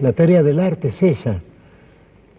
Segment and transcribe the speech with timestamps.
[0.00, 1.40] la tarea del arte es esa,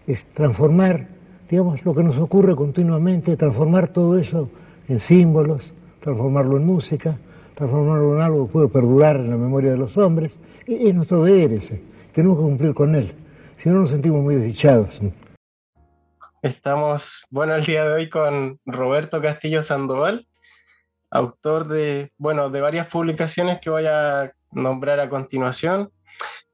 [0.05, 1.07] es transformar,
[1.49, 4.49] digamos, lo que nos ocurre continuamente, transformar todo eso
[4.87, 7.17] en símbolos, transformarlo en música,
[7.55, 10.37] transformarlo en algo que puede perdurar en la memoria de los hombres.
[10.65, 11.81] Es nuestro deber ese,
[12.13, 13.13] tenemos que cumplir con él,
[13.61, 14.99] si no nos sentimos muy desdichados.
[16.41, 20.27] Estamos, bueno, el día de hoy con Roberto Castillo Sandoval,
[21.09, 25.89] autor de, bueno, de varias publicaciones que voy a nombrar a continuación.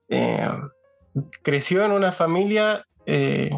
[0.08, 0.48] Eh,
[1.41, 3.51] creció en una familia eh,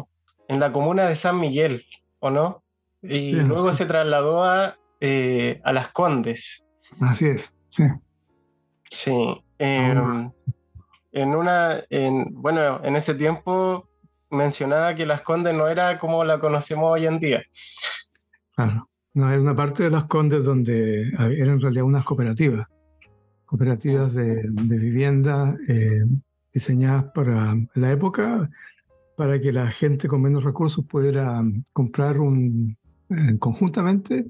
[0.48, 1.84] en la comuna de San Miguel,
[2.18, 2.62] ¿o no?
[3.02, 6.66] Y luego se trasladó a, eh, a Las Condes.
[7.00, 7.84] Así es, sí.
[8.90, 9.44] Sí.
[9.58, 10.30] Em,
[11.12, 13.88] en una, en, bueno, en ese tiempo
[14.30, 17.42] mencionaba que Las Condes no era como la conocemos hoy en día.
[18.54, 18.84] Claro.
[19.14, 22.66] No, hay una parte de Las Condes donde eran en realidad unas cooperativas,
[23.46, 26.04] cooperativas de, de vivienda eh,
[26.56, 28.48] diseñadas para la época,
[29.14, 31.42] para que la gente con menos recursos pudiera
[31.74, 32.78] comprar un,
[33.10, 34.24] eh, conjuntamente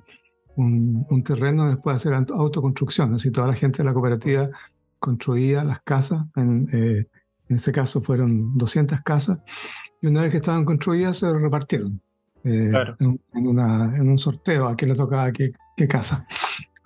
[0.57, 3.15] un, un, terreno después de hacer autoconstrucción.
[3.15, 4.51] Así toda la gente de la cooperativa
[4.99, 7.07] construía las casas, en, eh,
[7.49, 9.39] en ese caso fueron 200 casas,
[10.03, 12.01] y una vez que estaban construidas se repartieron.
[12.43, 16.27] Eh, en, una, en, un sorteo a quién le tocaba qué, qué, casa.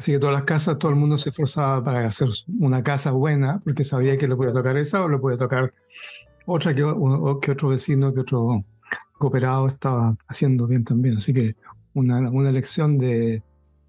[0.00, 3.60] Así que todas las casas, todo el mundo se esforzaba para hacer una casa buena,
[3.62, 5.74] porque sabía que le podía tocar esa o le podía tocar
[6.46, 8.64] otra que, o, que otro vecino, que otro
[9.18, 11.18] cooperado estaba haciendo bien también.
[11.18, 11.54] Así que
[11.92, 13.42] una, una elección de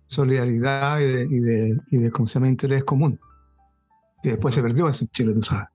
[0.05, 2.49] solidaridad y de, y de, y de ¿cómo se llama?
[2.49, 3.17] interés común.
[4.21, 5.69] Que después se perdió eso en Chile, tú sabes.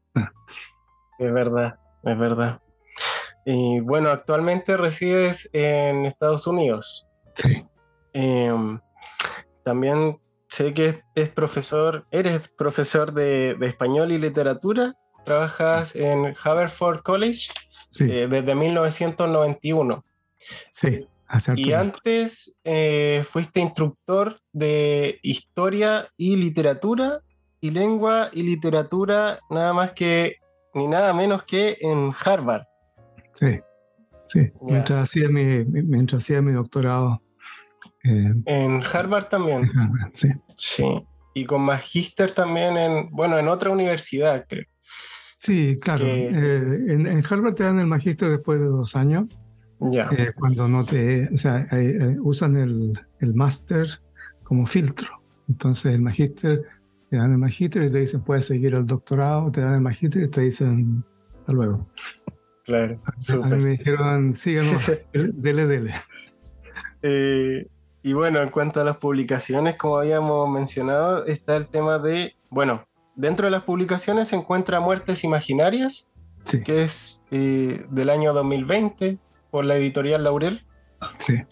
[1.18, 2.60] Es verdad, es verdad.
[3.46, 7.08] Y bueno, actualmente resides en Estados Unidos.
[7.36, 7.64] Sí.
[8.12, 8.78] Em,
[9.64, 10.18] también
[10.48, 14.94] sé que es profesor, eres profesor de, español y literatura.
[15.24, 17.48] Trabajas en Haverford College
[18.00, 20.04] eh, desde 1991.
[20.72, 21.06] Sí,
[21.56, 27.22] Y antes eh, fuiste instructor de historia y literatura
[27.60, 30.36] y lengua y literatura, nada más que
[30.74, 32.64] ni nada menos que en Harvard.
[33.32, 33.58] Sí,
[34.28, 34.52] sí.
[34.60, 37.22] Mientras, hacía mi, mientras hacía mi doctorado.
[38.06, 39.70] Eh, en Harvard también.
[40.12, 40.28] sí.
[40.56, 40.84] Sí.
[41.34, 44.64] Y con magíster también en, bueno, en otra universidad, creo.
[45.38, 46.04] Sí, claro.
[46.06, 49.26] Eh, en, Harvard te dan el magíster después de dos años.
[49.78, 50.08] Ya.
[50.16, 51.68] Eh, cuando no te, o sea,
[52.22, 53.86] usan el, el máster
[54.42, 55.22] como filtro.
[55.48, 56.62] Entonces el magíster,
[57.10, 60.22] te dan el magíster y te dicen puedes seguir el doctorado, te dan el magíster
[60.22, 61.04] y te dicen
[61.38, 61.86] hasta luego.
[62.64, 63.00] Claro.
[63.42, 65.94] A mí me dijeron, síganos, dele, dele.
[67.02, 67.68] Eh,
[68.06, 72.86] y bueno, en cuanto a las publicaciones, como habíamos mencionado, está el tema de, bueno,
[73.16, 76.12] dentro de las publicaciones se encuentra Muertes Imaginarias,
[76.64, 79.18] que es eh, del año 2020
[79.50, 80.64] por la editorial Laurel.
[81.18, 81.42] Sí.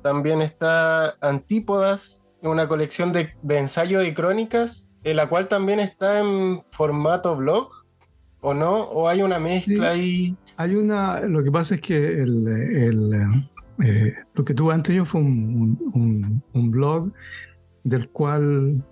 [0.00, 6.20] También está Antípodas, una colección de, de ensayos y crónicas, en la cual también está
[6.20, 7.72] en formato blog,
[8.42, 8.82] ¿o no?
[8.82, 10.36] ¿O hay una mezcla ahí?
[10.56, 13.48] Hay una, lo que pasa es que el, el,
[13.84, 17.12] eh, lo que tuve antes yo fue un, un, un, blog
[17.84, 18.82] del cual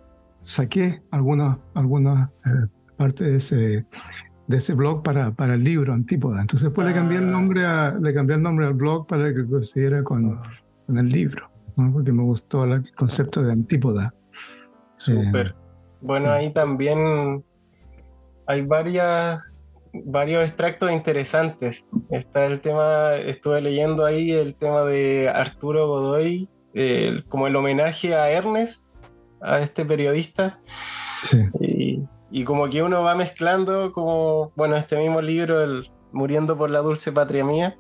[0.41, 3.87] saqué algunas, algunas eh, partes de ese,
[4.47, 6.41] de ese blog para, para el libro Antípoda.
[6.41, 7.31] Entonces después le, cambié el ah.
[7.31, 10.43] nombre a, le cambié el nombre al blog para que coincidiera con, ah.
[10.87, 11.51] con el libro,
[11.93, 14.15] porque me gustó el concepto de Antípoda.
[14.97, 15.49] Súper.
[15.49, 15.55] Eh,
[16.03, 17.43] bueno, ahí también
[18.47, 19.61] hay varias
[20.05, 21.89] varios extractos interesantes.
[22.11, 26.51] Está el tema, estuve leyendo ahí el tema de Arturo Godoy,
[27.29, 28.85] como el homenaje a Ernest,
[29.41, 30.61] a este periodista.
[31.61, 36.71] Y, y, como que uno va mezclando, como, bueno, este mismo libro, el Muriendo por
[36.71, 37.79] la Dulce Patria Mía.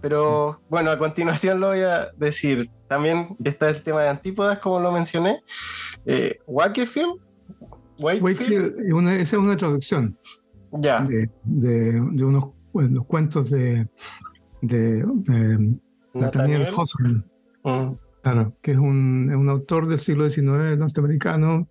[0.00, 2.68] Pero bueno, a continuación lo voy a decir.
[2.88, 5.42] También está el tema de Antípodas, como lo mencioné.
[6.04, 7.20] Eh, Wakefield.
[7.98, 10.18] Wakefield, esa es una traducción
[10.72, 11.06] ya.
[11.44, 12.50] de, unos,
[13.06, 13.88] cuentos de,
[14.62, 15.76] de
[16.14, 17.22] Nathaniel Hawthorne.
[17.64, 17.94] Mm.
[18.22, 21.68] Claro, que es un, un, autor del siglo XIX norteamericano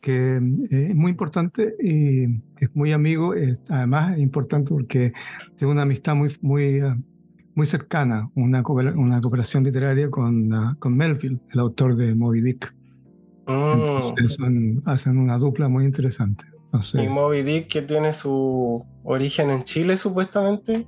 [0.00, 2.24] que eh, es muy importante y
[2.56, 5.12] es muy amigo, es, además es importante porque
[5.56, 6.80] tiene una amistad muy, muy,
[7.54, 8.62] muy cercana, una,
[8.94, 12.74] una cooperación literaria con, ah, con Melville, el autor de Moby Dick.
[13.48, 14.82] Mm.
[14.84, 16.44] hacen una dupla muy interesante.
[16.94, 20.86] Y Moby Dick, que tiene su origen en Chile, supuestamente.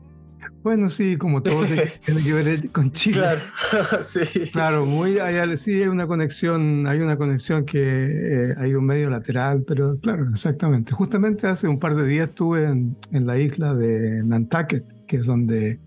[0.63, 1.91] Bueno, sí, como todo tiene
[2.25, 3.21] que ver con Chile.
[3.21, 4.21] Claro, sí.
[4.53, 9.09] Claro, muy hay, sí hay una conexión, hay una conexión que eh, hay un medio
[9.09, 10.93] lateral, pero claro, exactamente.
[10.93, 15.27] Justamente hace un par de días estuve en, en la isla de Nantucket, que es
[15.27, 15.81] donde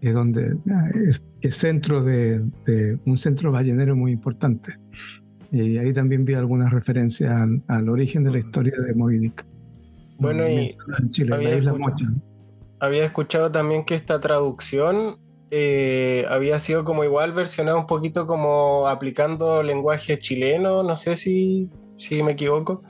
[0.00, 0.90] es donde ah,
[1.40, 4.78] es, centro de, de, un centro ballenero muy importante.
[5.54, 7.32] Y ahí también vi algunas referencias
[7.68, 9.46] al, origen de la historia de Moby Dick.
[10.18, 10.76] Bueno, y
[11.10, 11.62] Chile,
[12.80, 15.16] había escuchado también que esta traducción
[15.52, 21.70] eh, había sido como igual versionada un poquito como aplicando lenguaje chileno, no sé si,
[21.94, 22.82] si me equivoco.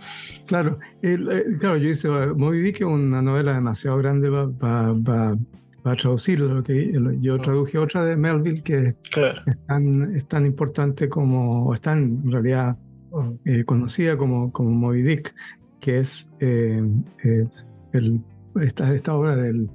[0.46, 1.19] Claro, eh,
[1.61, 5.37] claro, yo hice Moby Dick, es una novela demasiado grande para
[5.93, 6.55] traducirlo.
[6.55, 7.43] Lo que, yo mm.
[7.43, 12.77] traduje otra de Melville que es, tan, importante como, es tan en realidad
[13.45, 15.35] eh, conocida como, como Moby Dick,
[15.81, 18.21] que es, es el
[18.63, 19.71] esta, esta obra del,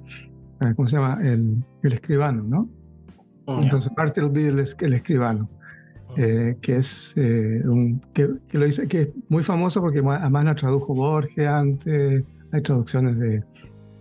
[0.60, 1.18] ah, ¿cómo se llama?
[1.22, 2.68] El, el escribano, ¿no?
[3.46, 5.48] Oh, Entonces, parte del es el escribano,
[6.16, 10.44] eh, que es eh, un, que, que, lo dice, que es muy famoso porque además
[10.44, 13.42] la tradujo Borges antes, hay traducciones de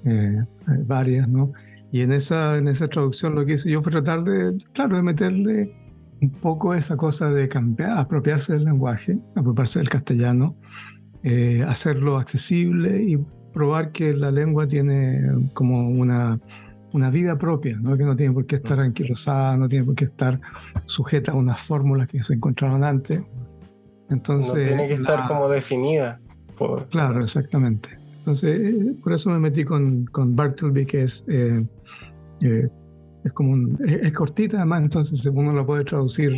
[0.06, 0.44] eh,
[0.86, 1.52] varias, ¿no?
[1.92, 5.04] Y en esa, en esa traducción lo que hice yo fue tratar de, claro, de
[5.04, 5.76] meterle
[6.22, 10.56] un poco esa cosa de cambiar, apropiarse del lenguaje, apropiarse del castellano,
[11.68, 13.18] hacerlo accesible y
[13.54, 16.40] probar que la lengua tiene como una,
[16.94, 17.98] una vida propia, ¿no?
[17.98, 20.40] que no tiene por qué estar anquilosada, no tiene por qué estar
[20.86, 23.22] sujeta a unas fórmulas que se encontraron antes.
[24.10, 26.20] Entonces, no tiene que estar como definida.
[26.90, 27.99] Claro, exactamente.
[28.30, 31.66] Entonces, eh, por eso me metí con, con Bartleby, que es, eh,
[32.42, 32.68] eh,
[33.24, 36.36] es como un, es, cortita además, entonces uno la puede traducir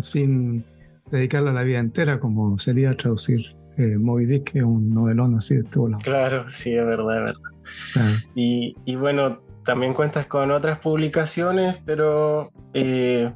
[0.00, 0.64] sin
[1.10, 5.56] dedicarla la vida entera, como sería traducir eh, Moby Dick, que es un novelón así
[5.56, 8.18] de todo Claro, sí, es verdad, es verdad.
[8.36, 13.32] Y, y, bueno, también cuentas con otras publicaciones, pero eh,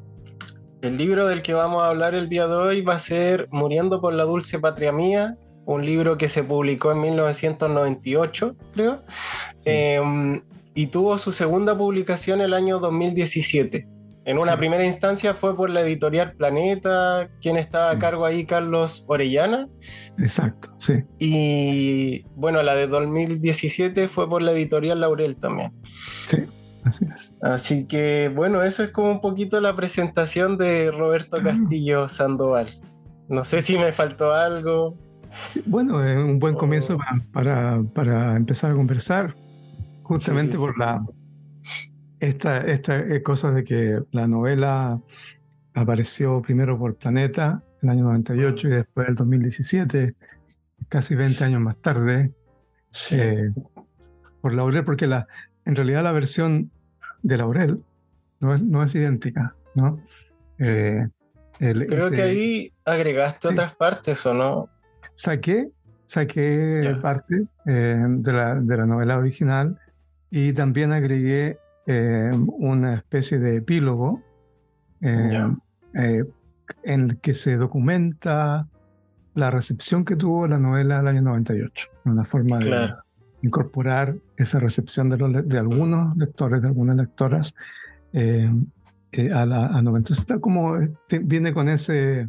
[0.83, 4.01] el libro del que vamos a hablar el día de hoy va a ser Muriendo
[4.01, 5.37] por la Dulce Patria Mía,
[5.69, 9.03] un libro que se publicó en 1998, creo,
[9.67, 10.41] em,
[10.75, 13.87] y tuvo su segunda publicación el año 2017.
[14.25, 19.05] En una primera instancia fue por la editorial Planeta, quien estaba a cargo ahí, Carlos
[19.09, 19.69] Orellana.
[20.19, 21.03] Exacto, sí.
[21.19, 25.75] Y bueno, la de 2017 fue por la editorial Laurel también.
[26.26, 26.38] Sí,
[26.85, 27.35] así es.
[27.43, 31.44] Así que bueno, eso es como un poquito la presentación de Roberto ah.
[31.44, 32.69] Castillo Sandoval.
[33.29, 34.97] No sé si me faltó algo.
[35.67, 36.99] Bueno, es un buen comienzo
[37.32, 39.35] para, para, empezar a conversar,
[40.02, 41.05] justamente por la
[42.20, 45.00] esta, esta eh, cosa de que la novela
[45.75, 50.14] apareció primero por Planeta en el año 98 y después el 2017,
[50.88, 52.32] casi 20 años más tarde,
[53.12, 53.50] eh,
[54.41, 55.29] por Laurel, porque la,
[55.64, 56.70] en realidad la versión
[57.23, 57.82] de Laurel
[58.41, 60.02] no es, no es idéntica, ¿no?
[60.58, 61.06] Eh,
[61.58, 64.69] Creo que ahí agregaste otras partes, ¿o no?
[65.19, 65.73] Saqué,
[66.06, 69.76] saqué partes de, la, de la novela original
[70.31, 71.59] y también agregué
[71.91, 74.23] eh, una especie de epílogo
[75.00, 75.50] eh,
[75.94, 76.25] eh,
[76.82, 78.69] en el que se documenta
[79.35, 82.93] la recepción que tuvo la novela del año 98, una forma de
[83.41, 87.55] incorporar esa recepción de, de, algunos lectores, de algunas lectoras
[88.12, 90.79] a la a Entonces está como,
[91.23, 92.29] viene con, ese,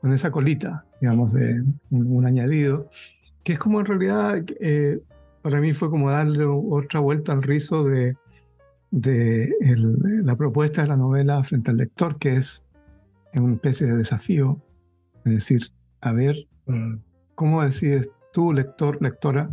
[0.00, 2.90] con esa colita, digamos, de un, añadido,
[3.42, 4.44] que es como en realidad,
[5.42, 8.16] para mí fue como darle otra vuelta al rizo de
[8.90, 9.54] de
[10.24, 12.64] la propuesta de la novela frente al lector, que es
[13.34, 14.60] una especie de desafío,
[15.24, 15.62] es decir,
[16.00, 16.96] a ver, mm,
[17.34, 19.50] ¿cómo decides tú, lector, lectora,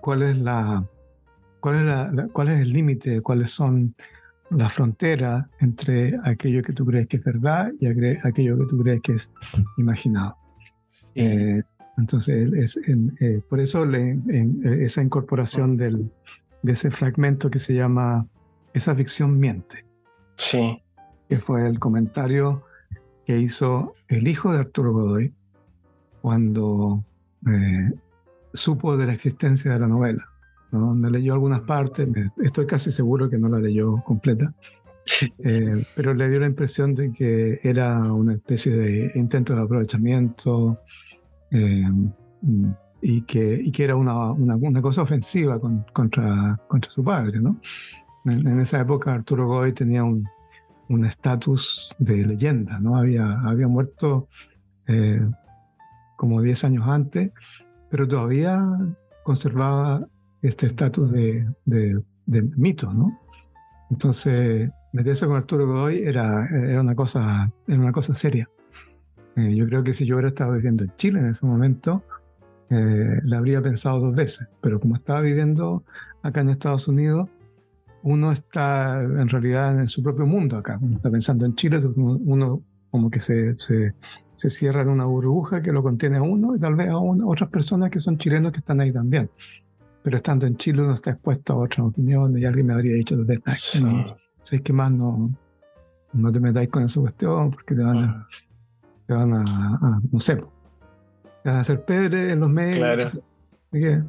[0.00, 0.84] cuál es la,
[1.60, 3.94] cuál es, la, cuál es el límite, cuáles son
[4.50, 9.00] las fronteras entre aquello que tú crees que es verdad y aquello que tú crees
[9.00, 9.32] que es
[9.76, 10.36] imaginado?
[11.14, 11.62] Eh,
[11.96, 16.10] entonces, es, eh, por eso esa incorporación del,
[16.62, 18.26] de ese fragmento que se llama
[18.72, 19.84] Esa ficción miente.
[20.36, 20.82] Sí.
[21.28, 22.64] Que fue el comentario
[23.26, 25.34] que hizo el hijo de Arturo Godoy
[26.22, 27.04] cuando
[27.46, 27.92] eh,
[28.52, 30.27] supo de la existencia de la novela.
[30.70, 30.80] ¿No?
[30.80, 32.08] Donde leyó algunas partes,
[32.42, 34.52] estoy casi seguro que no la leyó completa,
[35.38, 40.80] eh, pero le dio la impresión de que era una especie de intento de aprovechamiento.
[41.50, 41.84] Eh,
[43.00, 45.60] y que, y que era una, una, cosa ofensiva
[45.92, 47.40] contra, contra su padre.
[47.40, 47.60] ¿no?
[48.24, 52.96] En, esa época Arturo Goy tenía un estatus de leyenda, ¿no?
[52.96, 54.28] había, había muerto
[54.86, 55.20] eh,
[56.16, 57.30] como 10 años antes,
[57.90, 58.60] pero todavía
[59.22, 60.06] conservaba
[60.42, 62.02] este estatus de, de,
[62.56, 63.18] mito, ¿no?
[63.90, 68.48] Entonces, meterse con Arturo Godoy era, era, una, cosa, era una cosa seria.
[69.36, 72.02] Eh, yo creo que si yo hubiera estado viviendo en Chile en ese momento,
[72.70, 74.48] eh, la habría pensado dos veces.
[74.60, 75.84] Pero como estaba viviendo
[76.22, 77.28] acá en Estados Unidos,
[78.02, 80.78] uno está en realidad en su propio mundo acá.
[80.80, 83.94] Uno está pensando en Chile, uno como que se, se,
[84.34, 87.50] se cierra en una burbuja que lo contiene a uno y tal vez a, otras
[87.50, 89.30] personas que son chilenos que están ahí también.
[90.08, 93.14] Pero estando en Chile uno está expuesto a otras opiniones y alguien me habría dicho
[93.48, 93.84] sí.
[93.84, 94.90] no, ¿sabes qué más?
[94.90, 95.30] No,
[96.14, 98.28] no te metáis con esa cuestión porque te van a,
[99.06, 103.20] te van a, no sé, te van a hacer pebre en los medios.
[103.70, 104.06] Claro.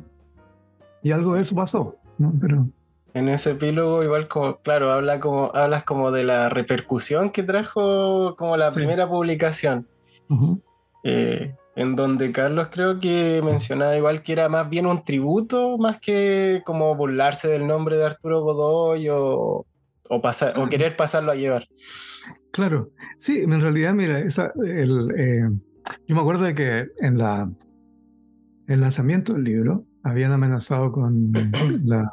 [1.03, 2.33] Y algo de eso pasó, ¿no?
[2.39, 2.65] Pero
[3.13, 8.37] en ese epílogo igual como, claro, habla como, hablas como de la repercusión que trajo
[8.37, 9.85] como la primera publicación.
[11.03, 15.97] Eh, en donde Carlos creo que mencionaba igual que era más bien un tributo, más
[15.97, 19.65] que como burlarse del nombre de Arturo Godoy o,
[20.09, 21.69] o, pasar, o querer pasarlo a llevar.
[22.51, 25.49] Claro, sí, en realidad, mira, esa, el, eh,
[26.05, 27.49] yo me acuerdo de que en la
[28.67, 31.31] el lanzamiento del libro habían amenazado con
[31.85, 32.11] la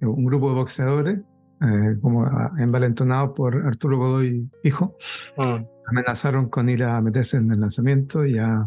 [0.00, 1.18] un grupo de boxeadores,
[1.60, 2.26] eh, como
[2.58, 4.96] envalentonados por Arturo Godoy, hijo,
[5.36, 5.64] mm.
[5.88, 8.66] amenazaron con ir a meterse en el lanzamiento y a,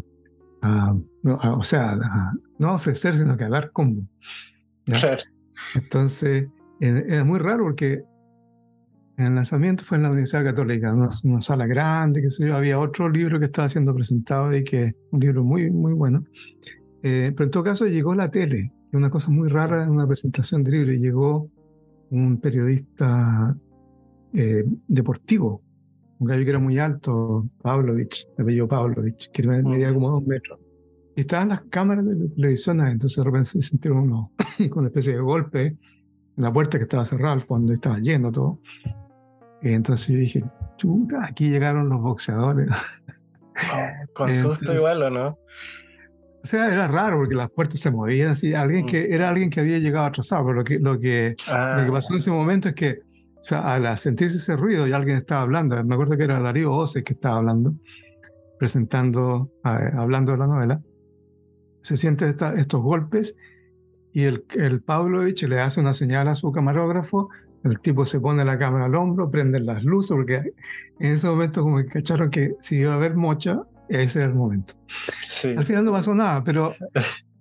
[0.62, 1.98] o sea,
[2.58, 4.02] no a ofrecer, sino que a dar combo.
[5.74, 6.48] Entonces,
[6.80, 8.02] era muy raro porque
[9.16, 12.78] el lanzamiento fue en la Universidad Católica, una, una sala grande, que sé yo, había
[12.78, 16.24] otro libro que estaba siendo presentado y que un libro muy, muy bueno.
[17.02, 20.64] Eh, pero en todo caso llegó la tele una cosa muy rara en una presentación
[20.64, 20.92] de libro.
[20.92, 21.50] Llegó
[22.10, 23.56] un periodista
[24.32, 25.62] eh, deportivo,
[26.18, 30.58] un gallo que era muy alto, Pavlovich, el apellido Pavlovich, que medía como dos metros.
[31.14, 34.32] Y estaban las cámaras de televisión, entonces de repente se sintieron uno
[34.70, 37.98] con una especie de golpe en la puerta que estaba cerrada al fondo y estaba
[37.98, 38.60] lleno todo.
[39.62, 40.44] Y entonces yo dije,
[40.76, 42.68] chuta, aquí llegaron los boxeadores.
[44.14, 45.38] con susto igual, ¿o no?
[46.40, 48.54] O sea, era raro porque las puertas se movían así.
[48.54, 48.88] Alguien mm.
[48.88, 51.34] que, era alguien que había llegado atrasado, pero lo que, lo que,
[51.76, 53.00] lo que pasó en ese momento es que
[53.38, 56.72] o sea, al sentirse ese ruido y alguien estaba hablando, me acuerdo que era Darío
[56.72, 57.74] Ose que estaba hablando,
[58.58, 60.82] presentando, hablando de la novela,
[61.80, 63.36] se sienten estos golpes
[64.12, 67.28] y el, el Pavlovich le hace una señal a su camarógrafo,
[67.64, 70.52] el tipo se pone la cámara al hombro, prenden las luces, porque
[70.98, 74.34] en ese momento como que cacharon que si iba a haber mocha, ese era el
[74.34, 74.74] momento.
[75.56, 76.74] Al final no pasó nada, pero,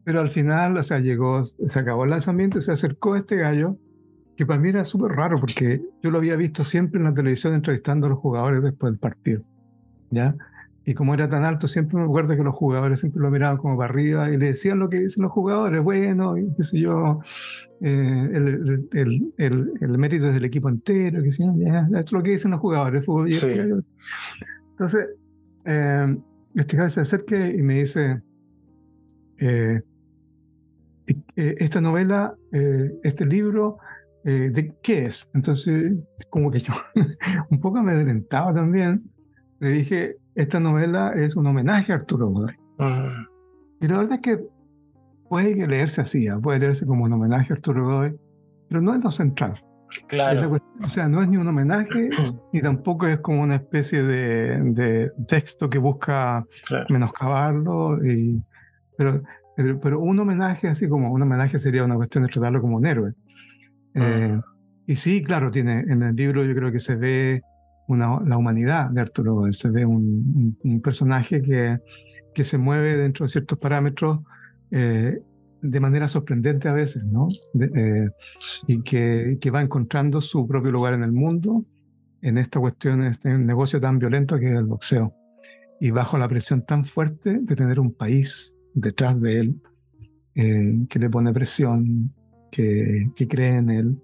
[0.04, 3.78] pero al final, o sea, llegó, se acabó el lanzamiento y se acercó este gallo,
[4.38, 7.54] que para mí era súper raro porque yo lo había visto siempre en la televisión
[7.54, 9.42] entrevistando a los jugadores después del partido.
[10.12, 10.36] ¿Ya?
[10.86, 13.76] Y como era tan alto, siempre me acuerdo que los jugadores siempre lo miraban como
[13.78, 17.20] para arriba y le decían lo que dicen los jugadores, bueno, y qué sé yo,
[17.82, 21.44] eh, el, el, el, el, mérito es del equipo entero, que esto
[22.00, 23.04] es lo que dicen los jugadores.
[23.04, 23.28] Fútbol
[24.72, 25.10] Entonces,
[25.66, 26.18] eh,
[26.56, 28.22] este se acerca y me dice,
[29.40, 29.82] eh,
[31.36, 33.78] eh, esta novela, eh, este libro,
[34.32, 35.30] ¿de qué es?
[35.34, 35.94] Entonces,
[36.30, 36.74] como que yo
[37.50, 39.04] un poco me amedrentaba también.
[39.60, 42.56] Le dije, esta novela es un homenaje a Arturo Godoy.
[43.80, 44.40] Y la verdad es que
[45.30, 46.40] puede leerse así, ¿ah?
[46.42, 48.16] puede leerse como un homenaje a Arturo Godoy,
[48.70, 49.56] pero no es lo central.
[50.08, 50.58] Claro.
[50.84, 52.10] O sea, no es ni un homenaje,
[52.54, 56.46] ni tampoco es como una especie de, de texto que busca
[56.90, 58.06] menoscabarlo.
[58.06, 58.44] Y,
[58.98, 59.22] pero,
[59.82, 63.14] pero, un homenaje, así como un homenaje sería una cuestión de tratarlo como un héroe.
[63.98, 64.40] Eh,
[64.86, 67.42] y sí, claro, tiene, en el libro yo creo que se ve
[67.88, 71.80] una, la humanidad de Arturo, se ve un, un, personaje que,
[72.34, 74.20] que se mueve dentro de ciertos parámetros
[74.72, 75.20] eh,
[75.62, 77.28] de manera sorprendente a veces, ¿no?
[77.60, 78.10] Eh,
[78.68, 81.66] y que, que, va encontrando su propio lugar en el mundo,
[82.22, 85.14] en esta cuestión, en este negocio tan violento que es el boxeo.
[85.80, 89.62] Y bajo la presión tan fuerte de tener un país detrás de él,
[90.36, 92.14] eh, que le pone presión,
[92.52, 94.02] que, que cree en él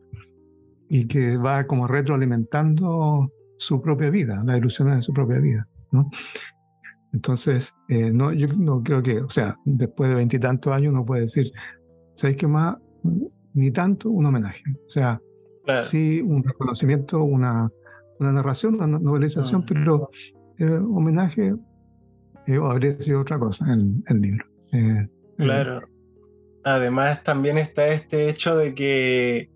[0.89, 5.67] y que va como retroalimentando su propia vida, las ilusiones de su propia vida.
[5.91, 6.09] ¿no?
[7.13, 11.21] Entonces, eh, no, yo no creo que, o sea, después de veintitantos años uno puede
[11.21, 11.51] decir,
[12.15, 12.77] ¿sabéis qué más?
[13.53, 14.63] Ni tanto un homenaje.
[14.85, 15.21] O sea,
[15.79, 17.71] sí un reconocimiento, una,
[18.19, 19.65] una narración, una novelización, mm.
[19.65, 20.09] pero
[20.57, 21.55] eh, homenaje
[22.47, 24.45] eh, habría sido otra cosa en el libro.
[25.37, 25.92] claro.
[26.63, 29.49] Además, también está este hecho de que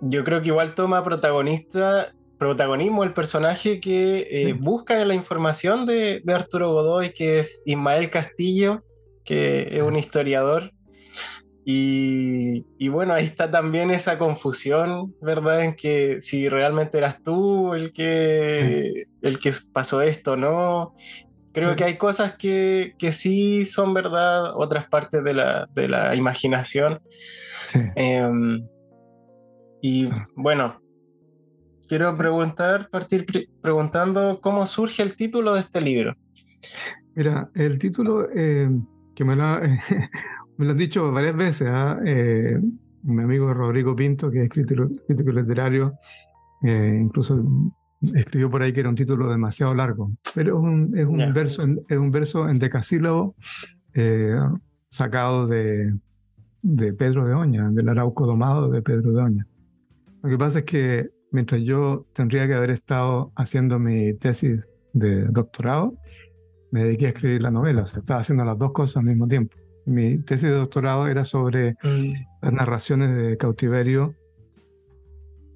[0.00, 6.22] yo creo que igual toma protagonista protagonismo el personaje que eh, busca la información de,
[6.26, 8.82] Arturo Godoy, que es Ismael Castillo,
[9.26, 10.72] que es un historiador.
[11.66, 15.62] Y, bueno, ahí está también esa confusión, ¿verdad?
[15.62, 20.96] En que si realmente eras tú el que, el que pasó esto, ¿no?
[21.52, 26.14] Creo que hay cosas que, que, sí son verdad, otras partes de la, de la
[26.14, 27.00] imaginación.
[27.68, 27.80] Sí.
[27.96, 28.66] Em,
[29.82, 30.80] y bueno,
[31.88, 33.26] quiero preguntar, partir
[33.60, 36.14] preguntando cómo surge el título de este libro.
[37.14, 38.70] Mira, el título eh,
[39.14, 39.60] que me lo,
[40.56, 41.98] me lo han dicho varias veces, ¿ah?
[42.04, 42.60] eh,
[43.02, 45.94] mi amigo Rodrigo Pinto, que es crítico, literario,
[46.62, 47.42] eh, incluso
[48.14, 51.62] escribió por ahí que era un título demasiado largo, pero es un, es un, verso,
[51.62, 53.34] en, es un verso en decasílabo
[54.88, 55.92] sacado de,
[56.62, 59.46] de Pedro de Oña, del Arauco Domado de Pedro de Oña.
[60.22, 65.26] Lo que pasa es que mientras yo tendría que haber estado haciendo mi tesis de
[65.26, 65.94] doctorado,
[66.70, 69.26] me dediqué a escribir la novela, o sea, estaba haciendo las dos cosas al mismo
[69.26, 69.56] tiempo.
[69.86, 72.12] Mi tesis de doctorado era sobre mm.
[72.42, 74.14] las narraciones de cautiverio,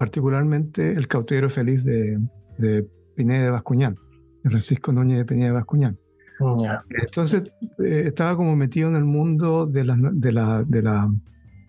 [0.05, 2.21] particularmente el cautiverio feliz de,
[2.59, 3.97] de Pineda de Bascuñán,
[4.43, 5.99] de Francisco Núñez de Pineda de Bascuñán.
[6.91, 7.51] Entonces
[7.83, 11.11] eh, estaba como metido en el mundo de, la, de, la, de, la,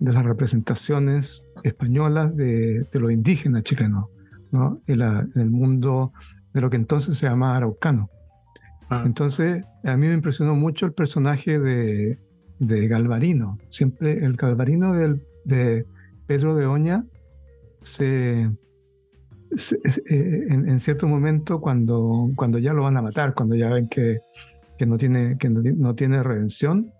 [0.02, 4.08] de las representaciones españolas de, los indígenas chilenos,
[4.52, 4.82] ¿no?
[4.86, 6.12] En, el mundo
[6.54, 8.10] de lo que entonces se llamaba araucano.
[8.90, 9.04] Ah.
[9.06, 12.20] Entonces, a mí me impresionó mucho el personaje de,
[12.60, 13.58] de Galvarino.
[13.70, 15.86] Siempre el Galvarino del, de
[16.28, 17.06] Pedro de Oña
[17.86, 18.50] se, eh,
[20.50, 24.20] en, cierto momento cuando, cuando ya lo van a matar, cuando ya ven que,
[24.78, 26.92] que no, tiene, que no tiene redención,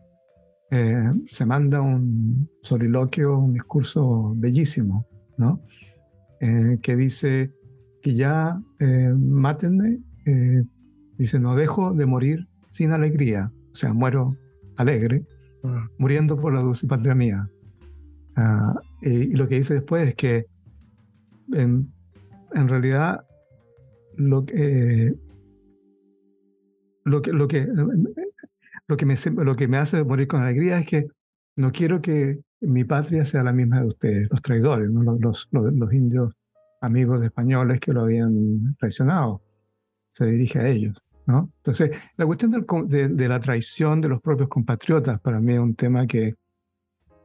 [0.72, 5.06] eh, se manda un soliloquio, un discurso bellísimo,
[5.38, 5.62] ¿no?
[6.40, 7.52] Eh, que dice
[8.02, 10.00] que ya eh, mátenme,
[11.18, 14.36] dice, no dejo de morir sin alegría, o sea, muero
[14.76, 15.24] alegre,
[15.64, 15.88] ah.
[15.98, 17.50] muriendo por la dulce patria mía.
[18.36, 20.48] Ah, y lo que dice después es que
[21.54, 21.94] en,
[22.54, 23.26] en realidad
[24.18, 25.14] lo que,
[27.04, 27.68] lo que, lo que
[28.88, 31.08] lo que, me, lo que me hace morir con alegría es que
[31.56, 35.18] no quiero que mi patria sea la misma de ustedes, los traidores, ¿no?
[35.20, 36.34] los, los, los, indios
[36.82, 39.42] amigos españoles que lo habían traicionado.
[40.12, 41.04] Se dirige a ellos.
[41.26, 41.52] ¿no?
[41.58, 45.76] Entonces, la cuestión de, de, la traición de los propios compatriotas para mí es un
[45.76, 46.36] tema que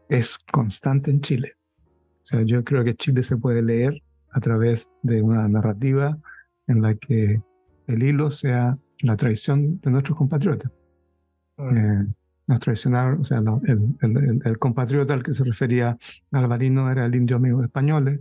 [0.09, 1.53] es constante en Chile.
[1.87, 6.19] O sea, yo creo que Chile se puede leer a través de una narrativa
[6.67, 7.43] en la que
[7.87, 10.71] el hilo sea la traición de nuestros compatriotas.
[11.59, 12.07] Eh,
[12.47, 15.97] nos traicionaron, o sea, el, el, compatriota al que se refería
[16.33, 18.21] Alvarino era el indio amigo de españoles.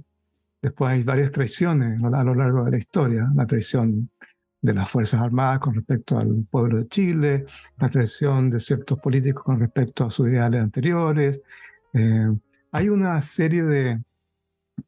[0.62, 4.10] Después hay varias traiciones a lo largo de la historia, la traición
[4.62, 7.46] de las Fuerzas Armadas con respecto al pueblo de Chile,
[7.78, 11.42] la traición de ciertos políticos con respecto a sus ideales anteriores.
[11.94, 12.30] Eh,
[12.72, 14.02] hay una serie de...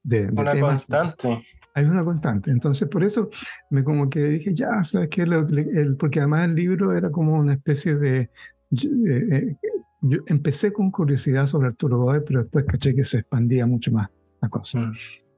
[0.04, 1.44] de, una constante.
[1.74, 2.52] Hay una constante.
[2.52, 3.30] Entonces, por eso
[3.70, 5.22] me como que dije, ya, ¿sabes qué?
[5.24, 8.30] El, porque además el libro era como una especie de...
[8.70, 13.66] Yo, eh, eh, empecé con curiosidad sobre Arturo Godoy, pero después caché que se expandía
[13.66, 14.10] mucho más
[14.42, 14.94] la cosa, mm.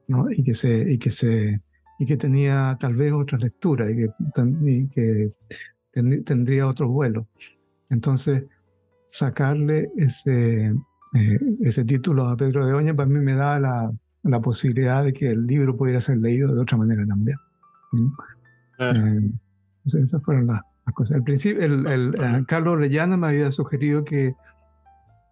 [0.08, 0.30] ¿no?
[0.30, 0.92] Y que se...
[0.92, 1.60] Y que se
[1.98, 4.08] y que tenía tal vez otra lectura y que,
[4.62, 5.32] y que
[6.24, 7.28] tendría otro vuelo.
[7.88, 8.44] Entonces,
[9.06, 10.74] sacarle ese,
[11.14, 13.92] eh, ese título a Pedro de Oña para mí me da la,
[14.24, 17.36] la posibilidad de que el libro pudiera ser leído de otra manera también.
[18.78, 19.30] Eh,
[19.84, 20.62] esas fueron las,
[20.94, 21.16] cosas.
[21.16, 24.34] Al principio, el, el, eh, Carlos Rellana me había sugerido que,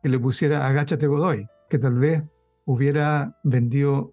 [0.02, 2.22] que, le pusiera Agáchate Godoy, que tal vez
[2.64, 4.12] hubiera vendido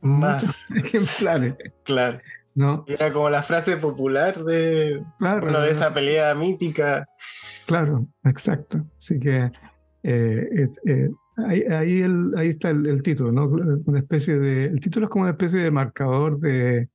[0.00, 1.56] más ejemplares.
[1.84, 2.20] Claro.
[2.54, 2.84] ¿no?
[2.86, 7.08] Era como la frase popular de, bueno, de esa pelea mítica.
[7.66, 8.84] Claro, exacto.
[8.98, 9.50] Así que
[10.02, 10.68] eh,
[11.36, 13.46] Ahí, ahí, el, ahí está el, título, ¿no?
[13.46, 16.88] Una especie de, el título es como una especie de marcador de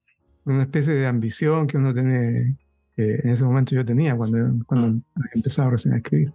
[0.46, 2.56] una especie de ambición que uno tiene,
[2.96, 5.04] que en ese momento yo tenía cuando, cuando mm.
[5.34, 6.32] empezaba recién a escribir.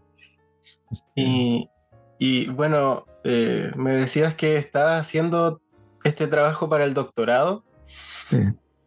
[1.15, 1.69] Y,
[2.19, 5.61] y bueno, eh, me decías que estabas haciendo
[6.05, 7.65] este trabajo para el doctorado.
[8.27, 8.39] Sí.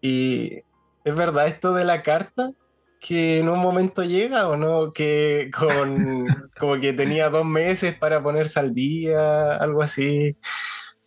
[0.01, 0.63] Y
[1.03, 2.51] es verdad esto de la carta
[2.99, 6.25] que en un momento llega o no, que con
[6.59, 10.37] como que tenía dos meses para ponerse al día, algo así.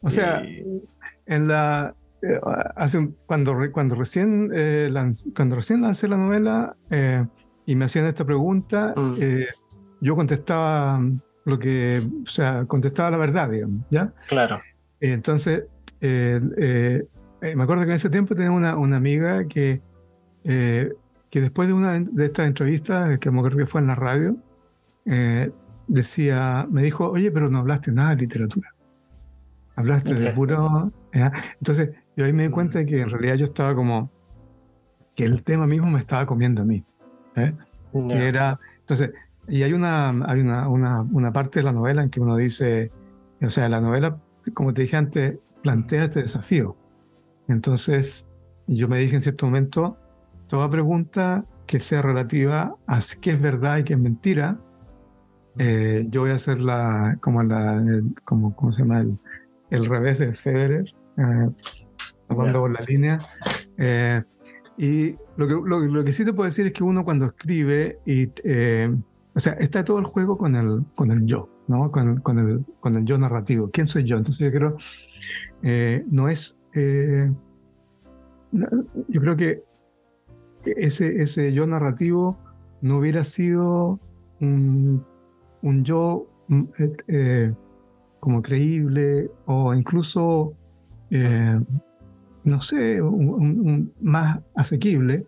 [0.00, 0.42] O sea,
[1.26, 2.40] en la eh,
[2.74, 4.90] hace, cuando, cuando, recién, eh,
[5.36, 7.24] cuando recién lancé la novela eh,
[7.64, 9.14] y me hacían esta pregunta, mm.
[10.00, 11.00] yo contestaba
[11.44, 14.12] lo que, o sea, contestaba la verdad, digamos, ¿ya?
[14.26, 14.60] Claro.
[15.00, 15.64] entonces,
[16.00, 19.80] me acuerdo que en ese tiempo tenía una, una amiga que
[21.30, 24.36] que después de una de estas entrevistas, que me acuerdo que fue en la radio,
[25.04, 25.50] eh,
[25.86, 28.74] decía, me dijo, oye, pero no hablaste nada de literatura.
[29.76, 30.92] Hablaste de puro...
[31.12, 34.10] Entonces, yo ahí me di cuenta de que en realidad yo estaba como,
[35.18, 36.84] que el tema mismo me estaba comiendo a mí.
[37.34, 37.52] ¿eh?
[38.10, 39.10] era, entonces,
[39.48, 42.92] y hay, una, hay una, una, una, parte de la novela en que uno dice,
[43.42, 44.20] o sea, la novela,
[44.54, 46.76] como te dije antes, plantea este desafío.
[47.48, 48.28] Entonces,
[48.68, 49.98] yo me dije en cierto momento,
[50.48, 54.58] toda pregunta que sea relativa a qué es verdad y qué es mentira,
[55.58, 57.82] eh, yo voy a hacer la, como la,
[58.24, 59.00] como, ¿cómo se llama?
[59.00, 59.18] El,
[59.70, 61.50] el revés de Federer, eh,
[62.28, 63.18] tomando por la línea.
[63.76, 64.22] Eh,
[64.78, 68.30] y lo que, lo, que sí te puedo decir es que uno cuando escribe, y,
[68.44, 68.94] eh,
[69.34, 71.90] o sea, está todo el juego con el, con el yo, ¿no?
[71.90, 73.70] Con, con, el, con el yo narrativo.
[73.70, 74.16] ¿Quién soy yo?
[74.16, 74.76] Entonces yo creo,
[75.62, 77.30] eh, no es, eh,
[78.52, 79.67] yo creo que
[80.76, 82.38] ese, ese yo narrativo
[82.80, 83.98] no hubiera sido
[84.40, 85.04] un,
[85.62, 86.64] un yo mm,
[88.20, 90.54] como creíble o incluso
[92.44, 95.26] no sé, un, más asequible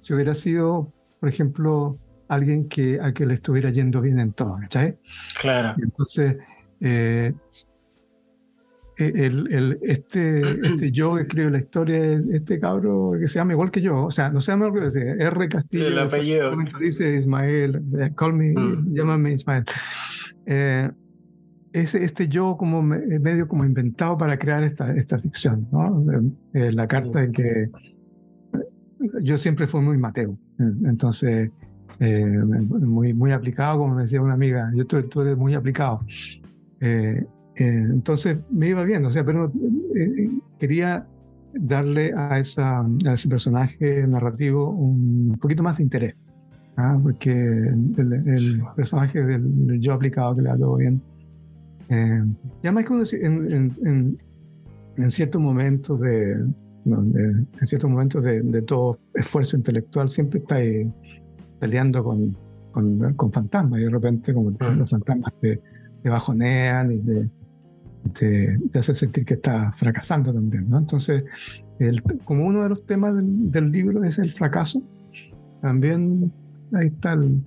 [0.00, 1.98] si hubiera sido, por ejemplo,
[2.28, 4.96] alguien que, a que le estuviera yendo bien en todo, ¿cachai?
[5.40, 5.74] Claro.
[5.82, 6.36] entonces,
[6.80, 7.34] eh,
[9.04, 13.70] e, el, este, este yo que escribe la historia, este cabro que se llama igual
[13.70, 15.48] que yo, o sea, no se llama igual que R.
[15.48, 15.86] Castillo.
[15.86, 16.52] El apellido.
[16.80, 17.82] Dice Ismael,
[18.16, 18.94] call me, mm.
[18.94, 19.64] llámame Ismael.
[20.46, 20.90] Eh,
[21.72, 26.04] ese, este yo como medio como inventado para crear esta, esta ficción, ¿no?
[26.52, 27.70] Eh, la carta en que
[29.22, 31.50] yo siempre fui muy Mateo, entonces
[32.00, 36.00] eh, muy, muy aplicado, como me decía una amiga, yo tú, tú eres muy aplicado.
[36.80, 37.26] Eh,
[37.64, 39.52] entonces me iba bien, o sea, pero
[40.58, 41.06] quería
[41.52, 46.14] darle a, esa, a ese personaje narrativo un poquito más de interés,
[46.76, 46.98] ¿ah?
[47.02, 51.02] porque el, personaje del, yo aplicado que le ha dado bien
[51.90, 52.24] eh,
[52.62, 54.18] y además que en, en,
[54.96, 56.32] en, ciertos momentos de,
[56.84, 60.56] en ciertos momentos de, de, todo esfuerzo intelectual siempre está
[61.58, 62.36] peleando con,
[62.70, 65.60] con, con, fantasmas y de repente como los fantasmas te,
[66.04, 67.28] bajonean y te,
[68.12, 70.68] te, hacen sentir que estás fracasando también.
[70.68, 70.78] ¿no?
[70.78, 71.24] Entonces,
[71.78, 74.82] el, como uno de los temas del, del, libro es el fracaso,
[75.62, 76.32] también
[76.72, 77.42] ahí está el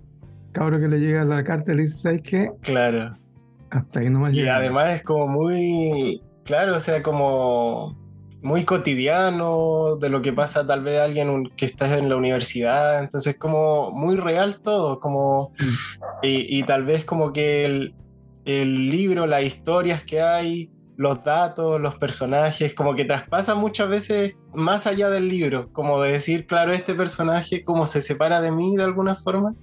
[0.52, 2.52] cabro que le llega a la carta y le dice, ¿sabes qué?
[2.62, 3.18] Claro
[3.74, 7.98] hasta ahí no Y además es como muy, claro, o sea, como
[8.42, 13.38] muy cotidiano de lo que pasa tal vez alguien que está en la universidad, entonces
[13.38, 16.18] como muy real todo, como mm.
[16.24, 17.96] y, tal vez como que el,
[18.46, 24.36] el, libro, las historias que hay, los datos, los personajes, como que traspasan muchas veces
[24.54, 28.76] más allá del libro, como de decir, claro, este personaje como se separa de mí
[28.76, 29.56] de alguna forma,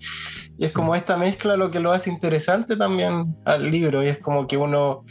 [0.59, 4.19] y es como esta mezcla lo que lo hace interesante también al libro, y es
[4.19, 5.05] como que uno,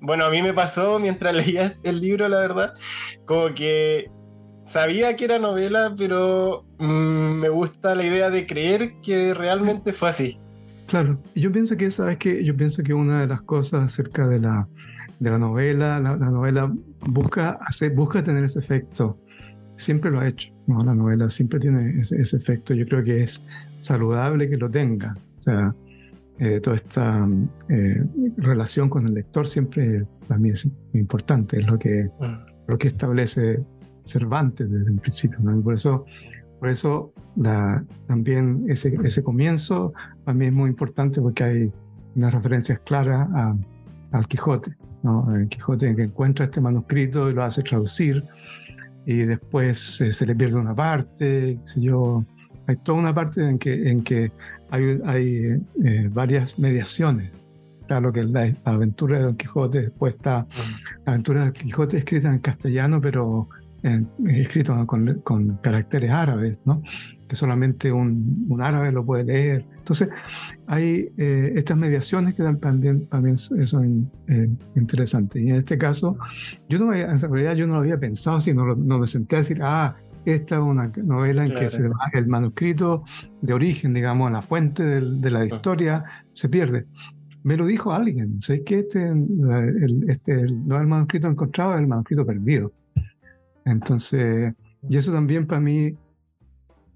[0.00, 2.74] bueno, a mí me pasó mientras leía el libro, la verdad,
[3.26, 4.10] como que
[4.70, 10.08] sabía que era novela, pero mm, me gusta la idea de creer que realmente fue
[10.08, 10.40] así.
[10.90, 14.40] Claro, yo pienso que, ¿sabes que Yo pienso que una de las cosas acerca de
[14.40, 14.66] la,
[15.20, 16.68] de la novela, la, novela
[17.08, 19.20] busca, hacer, busca tener ese efecto.
[19.76, 20.82] Siempre lo ha hecho, ¿no?
[20.82, 22.74] La novela siempre tiene ese, efecto.
[22.74, 23.44] Yo creo que es
[23.78, 25.16] saludable que lo tenga.
[25.38, 25.72] O sea,
[26.40, 27.24] eh, toda esta
[27.68, 28.04] eh,
[28.38, 31.60] relación con el lector siempre para mí es muy importante.
[31.60, 32.66] Es lo que, mm.
[32.66, 33.62] lo que establece
[34.02, 35.38] Cervantes desde el principio.
[35.38, 35.62] ¿no?
[35.62, 36.04] por eso
[36.60, 39.92] por eso la, también ese, ese comienzo
[40.24, 41.72] para mí es muy importante porque hay
[42.14, 43.28] unas referencias claras
[44.12, 45.34] al Quijote, ¿no?
[45.34, 48.22] El Quijote que encuentra este manuscrito y lo hace traducir
[49.06, 52.24] y después eh, se le pierde una parte, yo,
[52.66, 54.30] hay toda una parte en que, en que
[54.70, 57.32] hay, hay eh, varias mediaciones.
[57.86, 60.46] Claro que la, aventura de Don Quijote, después está
[61.06, 63.48] la aventura de Don Quijote escrita en castellano, pero
[64.26, 66.82] escrito con, con, caracteres árabes, ¿no?
[67.28, 69.64] que solamente un, un, árabe lo puede leer.
[69.78, 70.08] Entonces,
[70.66, 75.40] hay eh, estas mediaciones que también, también son eh, interesantes.
[75.40, 76.18] Y en este caso,
[76.68, 79.60] yo no en realidad yo no lo había pensado, sino no me senté a decir,
[79.62, 83.04] ah, esta es una novela en que se, el manuscrito
[83.40, 86.86] de origen, digamos, la fuente de, la historia, se pierde.
[87.42, 91.80] Me lo dijo alguien, sé que este, el, este, no es el manuscrito encontrado, es
[91.80, 92.72] el manuscrito perdido.
[93.64, 94.54] Entonces,
[94.88, 95.94] y eso también para mí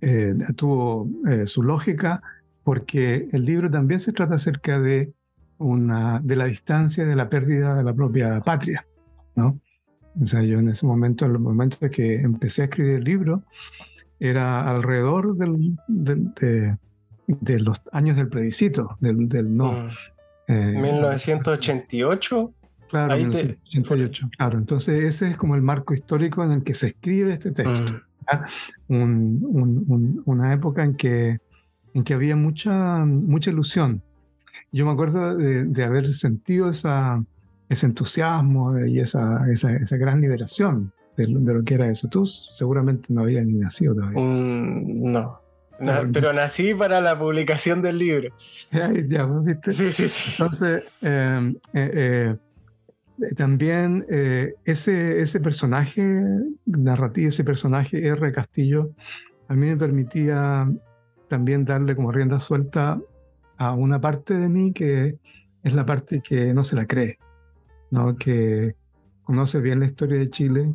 [0.00, 2.22] eh, tuvo eh, su lógica
[2.62, 5.12] porque el libro también se trata acerca de,
[5.58, 8.86] una, de la distancia, de la pérdida de la propia patria,
[9.34, 9.60] ¿no?
[10.20, 13.04] O sea, yo en ese momento, en el momento de que empecé a escribir el
[13.04, 13.42] libro,
[14.20, 16.76] era alrededor del, de,
[17.26, 19.88] de los años del plebiscito, del, del no.
[20.48, 22.42] 1988.
[22.42, 22.46] Mm.
[22.46, 22.54] Eh,
[22.94, 24.30] claro, 1988.
[24.36, 28.00] Claro, entonces ese es como el marco histórico en el que se escribe este texto.
[28.88, 30.22] Mm.
[30.24, 31.38] una época en que,
[31.92, 34.02] en que había mucha, mucha ilusión.
[34.72, 37.22] Yo me acuerdo de, haber sentido esa,
[37.68, 42.08] ese entusiasmo y esa, esa, esa gran liberación de, lo que era eso.
[42.08, 44.20] Tú seguramente no habías ni nacido todavía.
[44.20, 45.40] Mm, no.
[46.12, 48.34] pero nací para la publicación del libro.
[49.08, 49.72] Ya, ¿viste?
[49.72, 50.30] Sí, sí, sí.
[50.42, 52.36] Entonces, em, eh, eh,
[53.36, 56.02] también eh, ese, ese personaje
[56.66, 58.32] narrativo, ese personaje R.
[58.32, 58.90] Castillo,
[59.48, 60.70] a mí me permitía
[61.28, 63.00] también darle como rienda suelta
[63.56, 65.18] a una parte de mí que
[65.62, 67.18] es la parte que no se la cree,
[67.90, 68.16] ¿no?
[68.16, 68.74] que
[69.22, 70.74] conoce bien la historia de Chile,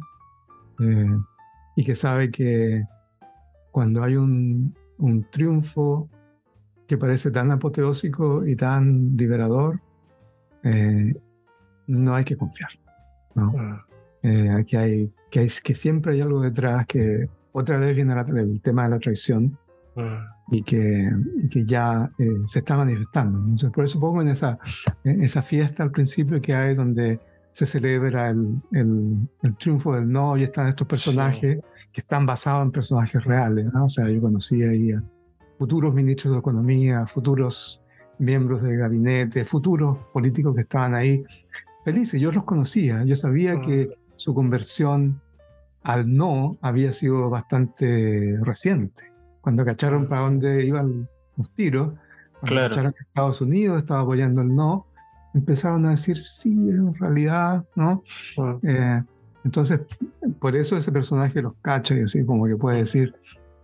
[0.79, 1.17] eh,
[1.75, 2.83] y que sabe que
[3.71, 6.09] cuando hay un, un, triunfo
[6.87, 9.79] que parece tan apoteósico y tan liberador,
[10.63, 11.13] eh,
[11.89, 12.69] no hay que confiar.
[13.35, 13.53] ¿no?
[13.57, 13.85] Ah.
[14.21, 18.61] Eh, aquí hay que, hay que siempre hay algo detrás que otra vez viene el
[18.61, 19.57] tema de la traición
[19.97, 20.37] ah.
[20.51, 21.09] y, que,
[21.49, 22.11] que ya
[22.45, 23.39] se está manifestando.
[23.39, 24.59] Entonces, por eso pongo en esa,
[25.03, 27.19] en esa fiesta al principio que hay donde
[27.51, 31.59] se celebra el, el, triunfo del no y están estos personajes
[31.91, 33.73] que están basados en personajes reales.
[33.73, 33.85] ¿no?
[33.85, 35.03] O sea, yo conocí ahí a
[35.57, 37.81] futuros ministros de Economía, futuros
[38.19, 41.23] miembros del gabinete, futuros políticos que estaban ahí
[41.91, 42.21] felices.
[42.21, 43.61] Yo los conocía, yo sabía ah.
[43.61, 45.21] que su conversión
[45.83, 49.11] al no había sido bastante reciente.
[49.41, 51.93] Cuando cacharon para dónde iban los tiros,
[52.39, 54.85] cuando cacharon que Estados Unidos estaba apoyando el no,
[55.33, 58.03] empezaron a decir sí, en realidad, ¿no?
[58.63, 59.01] Eh,
[59.45, 59.79] entonces,
[60.39, 63.15] por eso ese personaje los cacha y así como que puede decir,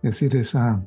[0.02, 0.82] decir esa,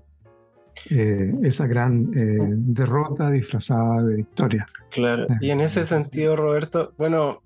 [0.89, 4.65] eh, esa gran eh, derrota disfrazada de victoria.
[4.91, 7.41] Claro, y en ese sentido, Roberto, bueno,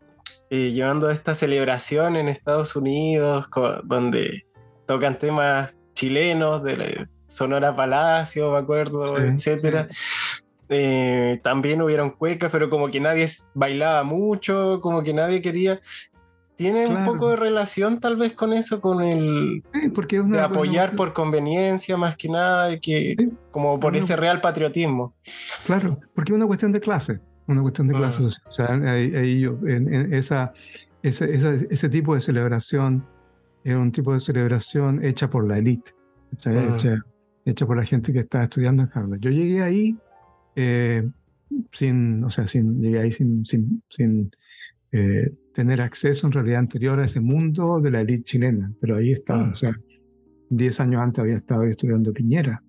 [0.50, 3.48] llevando esta celebración en Estados Unidos,
[3.84, 4.46] donde
[4.86, 9.88] tocan temas chilenos de Sonora Palacio, me acuerdo, etcétera.
[10.70, 15.80] Eh, también hubieron cuecas, pero como que nadie bailaba mucho, como que nadie quería.
[16.64, 21.12] ¿Tiene un poco de relación tal vez con eso, con el porque de apoyar por
[21.12, 23.18] conveniencia más que nada, que,
[23.52, 25.14] como por ese real patriotismo?
[25.66, 28.24] Claro, porque es una cuestión de clase, una cuestión de clase.
[28.24, 28.48] Ah.
[28.48, 30.54] O sea, ahí, en, esa,
[31.02, 33.06] ese, tipo de celebración
[33.66, 35.92] era un tipo de celebración hecha por la élite,
[36.46, 36.76] ah.
[36.76, 36.96] hecha,
[37.44, 39.20] hecha, por la gente que estaba estudiando en Harvard.
[39.20, 39.98] Yo llegué ahí
[40.56, 41.06] eh,
[41.74, 44.32] sin, o sea, sin, llegué ahí sin, sin, sin
[44.94, 49.12] eh, tener acceso en realidad anterior a ese mundo de la élite chilena, pero ahí
[49.12, 49.76] estaba, o sea,
[50.50, 52.64] 10 años antes había estado estudiando Piñera,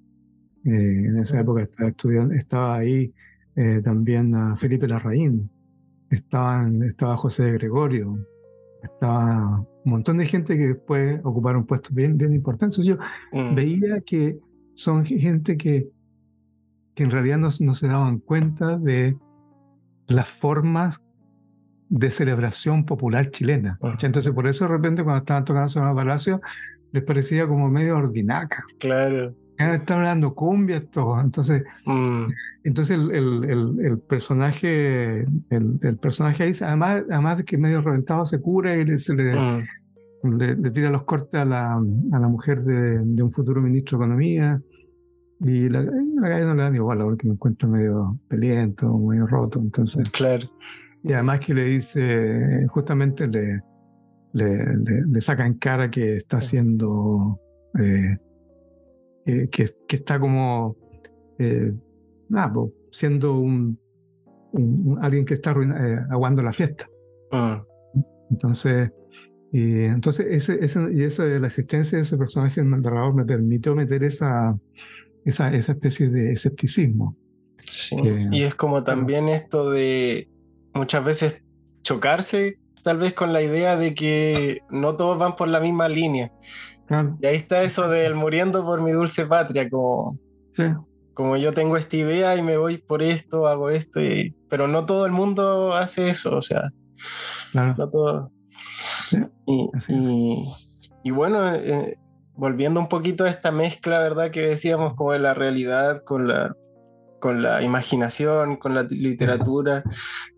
[0.64, 3.10] eh, en esa época estaba, estudiando, estaba ahí
[3.84, 5.48] también a Felipe Larraín,
[6.10, 8.18] estaban, estaba José Gregorio,
[8.82, 12.84] estaba un montón de gente que después ocuparon puestos bien, bien importantes.
[12.84, 12.96] Yo
[13.32, 13.54] mm.
[13.54, 14.40] veía que
[14.74, 15.88] son gente que
[16.94, 19.16] que en realidad no, se daban cuenta de
[20.06, 21.02] las formas
[21.88, 23.78] de celebración popular chilena.
[24.00, 26.40] Entonces, por eso de repente cuando estaban tocando Sonora Palacio,
[26.92, 28.64] les parecía como medio ordinaca.
[28.78, 29.34] Claro.
[29.58, 31.20] Estaban dando cumbias, todo.
[31.20, 32.24] Entonces, mm.
[32.64, 38.40] entonces el, el, el, personaje, el, personaje ahí, además, además de que medio reventado se
[38.40, 40.38] cura y le, se le, mm.
[40.38, 44.04] le, tira los cortes a la, a la mujer de, de, un futuro ministro de
[44.04, 44.60] Economía.
[45.40, 49.60] Y la, la calle no le dan igual, porque me encuentro medio peliento, medio roto.
[49.60, 50.08] Entonces.
[50.10, 50.48] Claro.
[51.04, 53.60] Y además que le dice, justamente le,
[54.32, 57.38] le, le, saca en cara que está haciendo.
[57.78, 58.16] Eh,
[59.50, 60.76] que, que, está como.
[61.38, 61.74] Eh,
[62.30, 62.54] nada,
[62.90, 63.78] siendo un,
[65.02, 66.88] alguien que está eh, aguando la fiesta.
[67.30, 67.62] Ah.
[68.30, 68.90] Entonces.
[69.52, 73.76] Y entonces, ese, ese, y esa, la existencia de ese personaje en narrador me permitió
[73.76, 74.58] meter esa,
[75.24, 77.16] esa, esa especie de escepticismo.
[77.66, 77.96] Sí.
[78.32, 80.28] y es como también esto de
[80.74, 81.42] muchas veces
[81.82, 86.30] chocarse tal vez con la idea de que no todos van por la misma línea.
[87.18, 90.18] Y ahí está eso del muriendo por mi dulce patria, como,
[91.14, 94.00] como yo tengo esta idea y me voy por esto, hago esto,
[94.50, 96.70] pero no todo el mundo hace eso, o sea,
[97.54, 98.30] no todo.
[99.46, 99.70] y,
[101.02, 101.96] y, bueno, eh,
[102.34, 104.30] volviendo un poquito a esta mezcla, ¿verdad?
[104.30, 106.54] Que decíamos como de la realidad con la,
[107.24, 109.82] con la imaginación, con la literatura.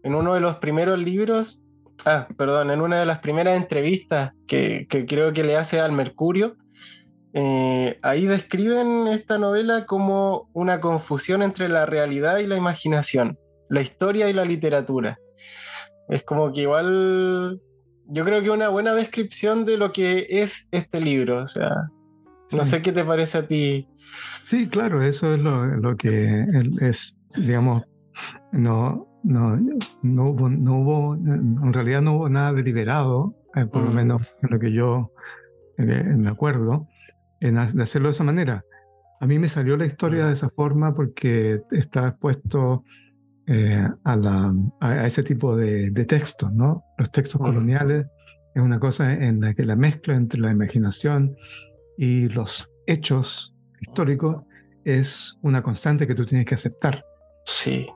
[0.04, 1.64] En uno de los primeros libros,
[2.04, 6.54] ah, perdón, en una de las primeras entrevistas que, creo que le hace al Mercurio,
[7.32, 13.36] eh, ahí describen esta novela como una confusión entre la realidad y la imaginación,
[13.68, 15.18] la historia y la literatura.
[16.08, 17.60] Es como que igual
[18.04, 21.88] yo creo que una buena descripción de lo que es este libro, o sea,
[22.52, 23.88] no sé qué te parece a ti.
[24.42, 26.44] Sí, claro, eso es lo, que
[26.80, 27.84] es, digamos,
[28.52, 29.58] no, no,
[30.02, 33.94] no, hubo, no hubo, en realidad no hubo nada deliberado, eh, por lo mm.
[33.94, 35.12] menos en lo que yo
[35.78, 36.88] eh, me acuerdo,
[37.40, 38.64] en hacerlo de esa manera.
[39.20, 42.84] A mí me salió la historia de esa forma porque estaba expuesto
[43.46, 46.84] eh, a, la, a, ese tipo de, de, textos, ¿no?
[46.98, 48.06] Los textos coloniales
[48.54, 51.36] es una cosa en la que la mezcla entre la imaginación
[51.96, 54.44] y los hechos históricos
[54.84, 57.04] es una constante que tú tienes que aceptar.
[57.44, 57.86] Sí.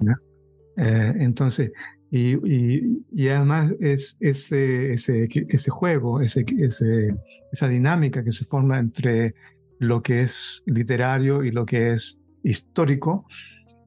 [0.76, 1.72] Eh, entonces,
[2.10, 7.14] y, y, y, además es ese, ese, ese juego, ese, ese,
[7.52, 9.34] esa dinámica que se forma entre
[9.78, 13.26] lo que es literario y lo que es histórico,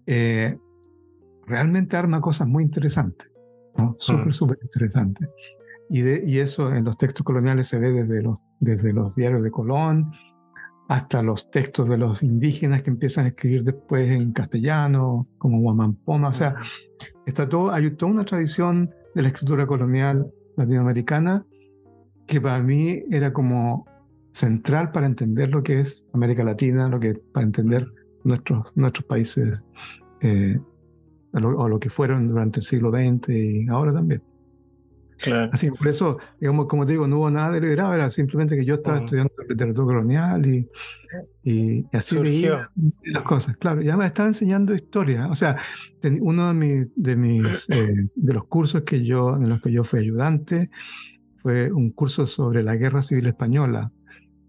[0.06, 0.58] eh,
[1.46, 3.30] realmente arma cosas muy interesantes,
[3.78, 3.96] ¿no?
[4.00, 4.34] súper, mm.
[4.34, 5.30] súper interesantes.
[5.90, 9.44] Y, de, y eso en los textos coloniales se ve desde los, desde los diarios
[9.44, 10.12] de Colón
[10.88, 16.30] hasta los textos de los indígenas que empiezan a escribir después en castellano, como Guamampoma.
[16.30, 16.56] O sea,
[17.26, 21.46] está todo, hay toda una tradición de la escritura colonial latinoamericana
[22.28, 23.86] que para mí era como
[24.32, 27.88] central para entender lo que es América Latina, lo que para entender
[28.24, 29.64] nuestros, nuestros países
[30.22, 30.60] eh,
[31.34, 34.22] o lo que fueron durante el siglo XX y ahora también.
[35.24, 35.50] Claro.
[35.54, 38.76] Así por eso, digamos, como te digo, no hubo nada deliberado, era simplemente que yo
[38.76, 40.70] estaba estudiando literatura colonial y,
[41.44, 42.70] y, así Surgió.
[43.06, 43.56] las cosas.
[43.56, 45.28] Claro, ya me estaba enseñando historia.
[45.28, 45.56] O sea,
[46.20, 49.86] uno de mis, de, mis eh, de los cursos que yo, en los que yo
[49.86, 50.70] fui ayudante
[51.42, 53.94] fue un curso sobre la Guerra Civil Española,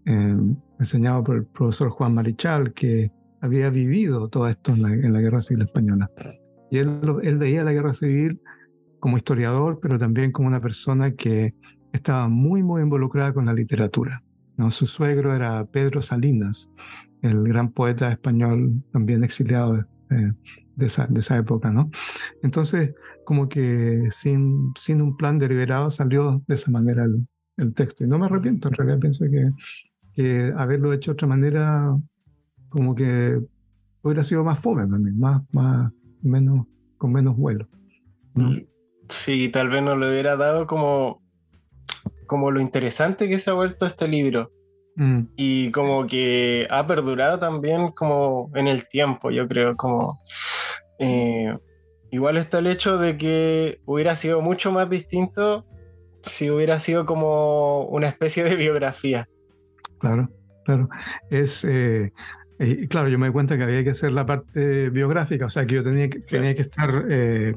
[0.05, 0.35] eh,
[0.77, 5.21] enseñado por el profesor Juan Marichal, que había vivido todo esto en la, en la
[5.21, 6.11] Guerra Civil Española.
[6.69, 8.41] Y él, él veía la guerra civil
[9.05, 11.53] como historiador, pero también como una persona que
[11.93, 14.23] estaba muy, muy involucrada con la literatura.
[14.57, 14.71] ¿no?
[14.71, 16.71] Su suegro era Pedro Salinas,
[17.21, 19.77] el gran poeta español también exiliado
[20.09, 20.31] eh,
[20.75, 21.69] de, esa, de, esa, época.
[21.69, 21.91] ¿no?
[22.41, 28.03] Entonces, como que sin, sin un plan deliberado salió de esa manera el, el texto.
[28.03, 29.51] Y no me arrepiento, en realidad pienso que,
[30.15, 31.95] que haberlo hecho de otra manera,
[32.69, 33.39] como que
[34.01, 36.65] hubiera sido más fome más, más, menos,
[36.97, 37.67] con menos vuelo.
[38.33, 38.74] Mm.
[39.09, 41.21] Sí, tal vez no le hubiera dado como,
[42.27, 44.51] como lo interesante que se ha vuelto este libro.
[44.95, 45.21] Mm.
[45.35, 50.19] Y como que ha perdurado también como en el tiempo, yo creo, como...
[50.99, 51.55] Eh,
[52.11, 55.65] igual está el hecho de que hubiera sido mucho más distinto
[56.21, 59.27] si hubiera sido como una especie de biografía.
[59.99, 60.29] Claro,
[60.63, 60.89] claro.
[61.29, 62.13] Es, eh,
[62.59, 65.65] y claro, yo me di cuenta que había que hacer la parte biográfica, o sea,
[65.65, 67.55] que yo tenía que, tenía que estar eh,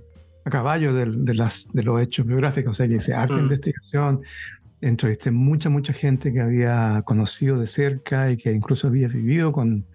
[0.48, 3.40] a caballo de, de, las, de los hechos biográficos, o sea, que hice arte de
[3.40, 3.44] mm.
[3.44, 4.20] investigación,
[4.80, 9.86] entrevisté mucha, mucha gente que había conocido de cerca y que incluso había vivido con,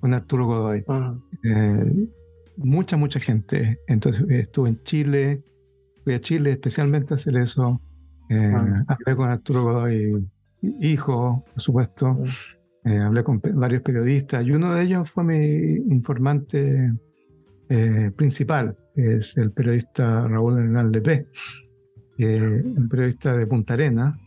[0.00, 0.84] con Arturo Godoy.
[0.86, 1.22] Mm.
[1.44, 2.08] Eh,
[2.56, 3.78] mucha, mucha gente.
[3.86, 5.42] Entonces estuve en Chile,
[6.04, 7.80] fui a Chile especialmente a hacer eso.
[8.28, 8.84] Eh, mm.
[8.88, 10.26] Hablé con Arturo Godoy,
[10.80, 12.16] hijo, por supuesto.
[12.84, 16.92] Eh, hablé con varios periodistas y uno de ellos fue mi informante
[17.68, 21.26] eh, principal, es el periodista Raúl Hernán Lepé,
[22.18, 24.18] un periodista de Punta Arena,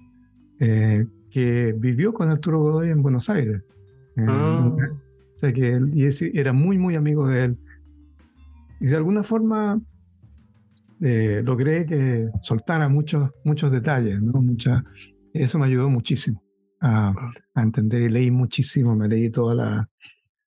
[0.60, 3.62] eh, que vivió con Arturo Godoy en Buenos Aires.
[4.17, 4.73] Ah.
[5.36, 6.07] O sea que él, y
[6.38, 7.57] era muy, muy amigo de él.
[8.79, 9.79] Y de alguna forma
[10.99, 14.39] logré que soltara muchos, muchos detalles, ¿no?
[14.41, 14.84] Mucha,
[15.34, 16.41] eso me ayudó muchísimo
[16.81, 17.13] a,
[17.55, 19.89] entender y leí muchísimo, me leí toda la,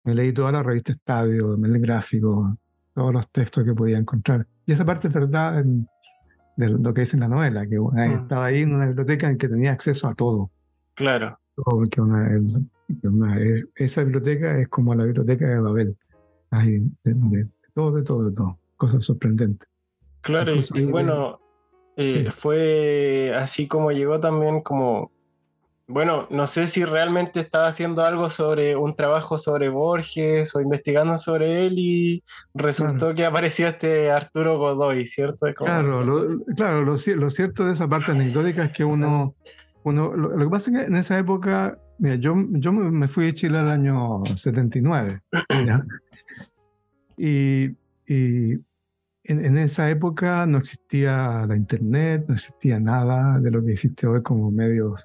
[0.04, 2.58] me leí toda la revista Estadio, el gráfico,
[2.98, 4.48] todos los textos que podía encontrar.
[4.66, 5.64] Y esa parte es verdad
[6.56, 8.22] de lo que dice en la novela, que mm.
[8.24, 10.50] estaba ahí en una biblioteca en que tenía acceso a todo.
[10.96, 11.40] Claro.
[11.54, 12.02] Porque
[13.76, 15.96] esa biblioteca es como la biblioteca de Babel.
[16.50, 18.58] Hay de, todo, de todo, de todo.
[18.78, 19.70] Cosas sorprendentes.
[20.22, 21.40] Claro, y, bueno,
[21.98, 25.12] eh, fue así como llegó también como
[25.88, 31.18] bueno, no sé si realmente estaba haciendo algo sobre un trabajo sobre Borges o investigando
[31.18, 32.24] sobre él y
[32.54, 35.48] resultó que apareció este Arturo Godoy, ¿cierto?
[35.56, 39.36] Claro, lo, claro lo, cierto de esa parte anecdótica es que uno,
[39.84, 43.34] uno lo, que pasa es que en esa época, mira, yo, yo me fui de
[43.34, 45.22] Chile el año 79,
[47.20, 48.54] Y, y
[49.24, 54.06] en, en, esa época no existía la internet, no existía nada de lo que existe
[54.06, 55.04] hoy como medios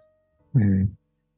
[0.54, 0.88] eh,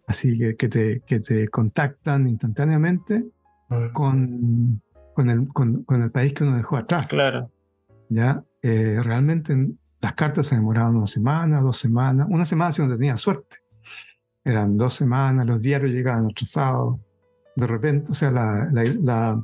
[0.06, 3.24] así que, que, te, que te contactan instantáneamente
[3.68, 3.92] mm.
[3.92, 4.82] con,
[5.14, 7.06] con, el, con, el país que uno dejó atrás.
[7.06, 7.50] Claro.
[8.08, 8.44] ¿Ya?
[8.62, 9.56] Eh, realmente
[10.00, 13.56] las cartas se demoraban una semana, dos semanas, una semana si uno tenía suerte.
[14.44, 17.00] Eran dos semanas, los diarios llegaban atrasados.
[17.56, 19.42] De repente, o sea, la, la,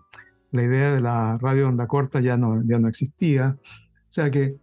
[0.51, 3.57] la, idea de la radio onda corta ya no, ya no existía.
[3.57, 4.57] O sea que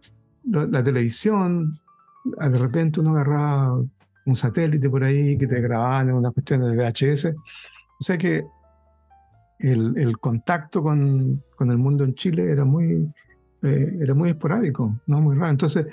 [0.44, 1.80] la, televisión,
[2.24, 3.82] de repente uno agarraba
[4.28, 7.34] un satélite por ahí que te grababan en una cuestión de VHS.
[7.98, 8.44] O sea que
[9.58, 13.10] el, el contacto con, con, el mundo en Chile era muy,
[13.62, 15.20] eh, era muy esporádico, ¿no?
[15.20, 15.50] muy raro.
[15.50, 15.86] Entonces,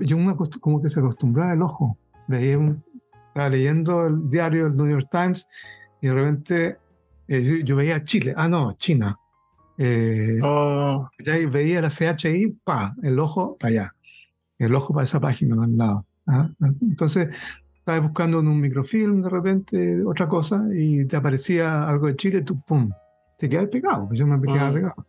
[0.00, 1.96] yo uno como que se acostumbraba el ojo.
[2.28, 2.84] Veía un,
[3.28, 5.48] estaba leyendo el diario del New York Times
[6.00, 6.76] y de repente
[7.26, 9.18] eh, yo, veía Chile, ah, no, China.
[9.78, 11.08] Eh, oh.
[11.24, 13.94] Ya veía la CHI, pa, el ojo para allá,
[14.58, 16.06] el ojo para esa página al lado.
[16.26, 16.50] ¿ah?
[16.82, 17.28] Entonces,
[17.82, 22.42] estaba buscando en un microfilm de repente otra cosa y te aparecía algo de Chile,
[22.42, 22.88] tú, pum,
[23.36, 24.74] te quedas pegado, yo me quedaba mm.
[24.74, 25.06] pegado.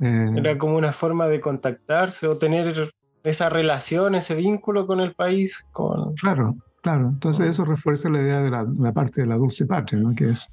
[0.00, 2.92] Eh, Era como una forma de contactarse o tener
[3.24, 5.66] esa relación, ese vínculo con el país.
[5.72, 6.12] Con...
[6.16, 7.08] Claro, claro.
[7.08, 7.50] Entonces mm.
[7.50, 10.14] eso refuerza la idea de la, parte de la dulce patria, ¿no?
[10.14, 10.52] que es,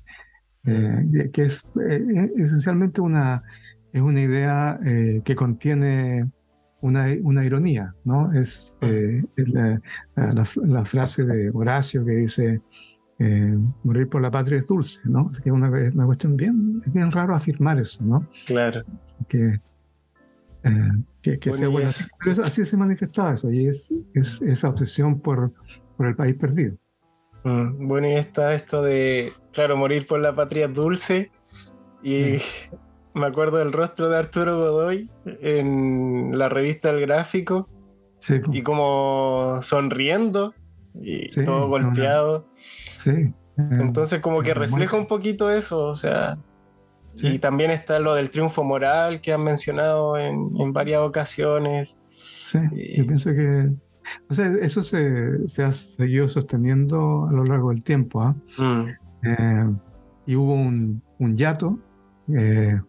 [0.66, 3.44] eh, que es eh, esencialmente una,
[3.92, 4.80] es una idea
[5.26, 6.32] que contiene
[6.84, 8.32] una, una, ironía, ¿no?
[8.34, 8.78] Es
[9.36, 9.82] la,
[10.16, 12.62] la, frase de Horacio que dice,
[13.20, 15.30] eh, morir por la patria es dulce, ¿no?
[15.32, 18.28] Es que una, una cuestión bien, es bien raro afirmar eso, ¿no?
[18.46, 18.84] Claro.
[19.30, 19.62] Que,
[20.64, 21.90] eh, que, sea bueno.
[22.44, 25.54] Así, se manifestaba eso, y es, es esa obsesión por,
[25.96, 26.76] por el país perdido.
[27.46, 31.32] Mm, bueno, y está esto de, claro, morir por la patria es dulce,
[32.02, 32.38] y
[33.14, 37.70] me acuerdo del rostro de Arturo Godoy en la revista El Gráfico,
[38.20, 40.54] sí, y como sonriendo,
[40.96, 42.48] y todo golpeado.
[42.98, 43.34] Sí.
[43.58, 46.38] Entonces como que refleja un poquito eso, o sea,
[47.16, 52.00] y también está lo del triunfo moral que han mencionado en, varias ocasiones.
[52.44, 52.60] Sí,
[52.98, 53.70] yo pienso que
[54.30, 58.22] o sea, eso se, se, ha seguido sosteniendo a lo largo del tiempo.
[58.22, 58.36] ¿ah?
[58.58, 58.88] Mm.
[59.24, 59.76] Eh,
[60.26, 61.80] y hubo un, un hiato
[62.36, 62.80] eh,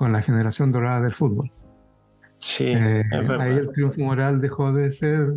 [0.00, 1.52] con la generación dorada del fútbol.
[2.38, 5.34] Sí, ahí el triunfo moral dejó de ser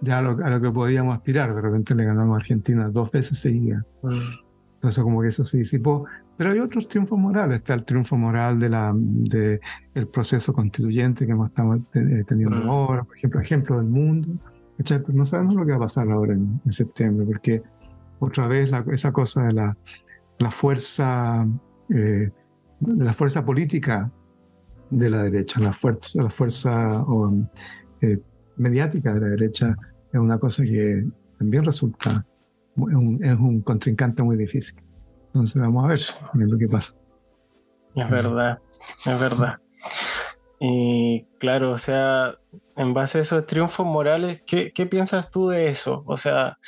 [0.00, 1.54] ya a lo, que podíamos aspirar.
[1.54, 3.84] De repente le ganamos a Argentina dos veces seguidas.
[4.02, 6.06] Entonces, como que eso se disipó.
[6.38, 7.58] Pero hay otros triunfos morales.
[7.58, 9.60] Está el triunfo moral de la, de
[9.94, 12.70] el proceso constituyente que hemos estado teniendo mm.
[12.70, 14.30] ahora, por ejemplo, ejemplo del mundo.
[14.78, 17.62] Pero no sabemos lo que va a pasar ahora en, septiembre, porque
[18.18, 19.76] otra vez esa cosa de la,
[20.38, 21.46] la fuerza,
[21.90, 22.30] eh,
[22.80, 24.10] de la fuerza política
[24.90, 27.04] de la derecha, la fuerza, la fuerza
[28.00, 28.18] eh,
[28.56, 29.76] mediática de la derecha
[30.12, 31.06] es una cosa que
[31.38, 32.26] también resulta,
[32.76, 34.80] es un, contrincante muy difícil.
[35.26, 36.94] Entonces vamos a ver, lo que pasa.
[37.94, 38.58] Es verdad,
[39.06, 39.58] es verdad.
[40.58, 42.34] Y claro, o sea,
[42.76, 46.02] en base a esos triunfos morales, ¿qué, ¿qué, piensas tú de eso?
[46.06, 46.58] O sea,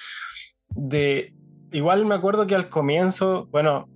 [0.70, 1.34] de
[1.72, 3.88] igual me acuerdo que al comienzo, bueno,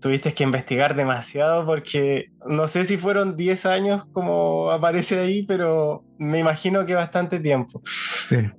[0.00, 6.04] tuviste que investigar demasiado porque no sé si fueron 10 años como aparece ahí, pero
[6.18, 7.82] me imagino que bastante tiempo.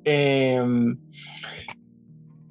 [0.03, 0.97] Em,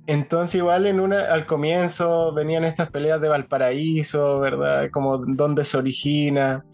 [0.07, 4.91] entonces igual en una, al comienzo venían estas peleas de Valparaíso, ¿verdad?
[4.91, 6.65] Como dónde se origina.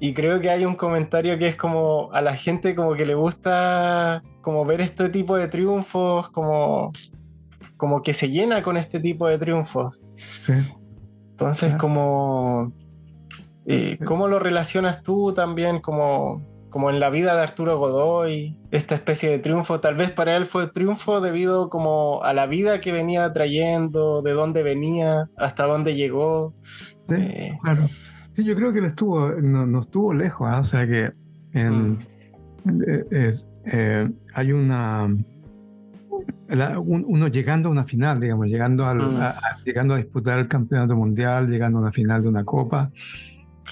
[0.00, 3.14] Y creo que hay un comentario que es como a la gente como que le
[3.14, 6.92] gusta como ver este tipo de triunfos, como,
[7.76, 10.02] como que se llena con este tipo de triunfos.
[10.42, 10.52] Sí.
[11.38, 12.72] Entonces, como,
[13.64, 18.96] eh, ¿cómo lo relacionas tú también como, como en la vida de Arturo Godoy, esta
[18.96, 19.78] especie de triunfo?
[19.78, 24.32] Tal vez para él fue triunfo debido como a la vida que venía trayendo, de
[24.32, 26.54] dónde venía, hasta dónde llegó.
[27.08, 27.88] Sí, eh, claro.
[28.32, 30.58] Sí, yo creo que él estuvo, no, estuvo lejos, ¿ah?
[30.58, 31.12] o sea que
[31.52, 31.98] en,
[32.64, 32.82] mm.
[33.64, 35.08] eh, hay una
[36.50, 39.20] uno llegando a una final, digamos, llegando, al, mm.
[39.20, 42.90] a, llegando a disputar el campeonato mundial, llegando a una final de una copa,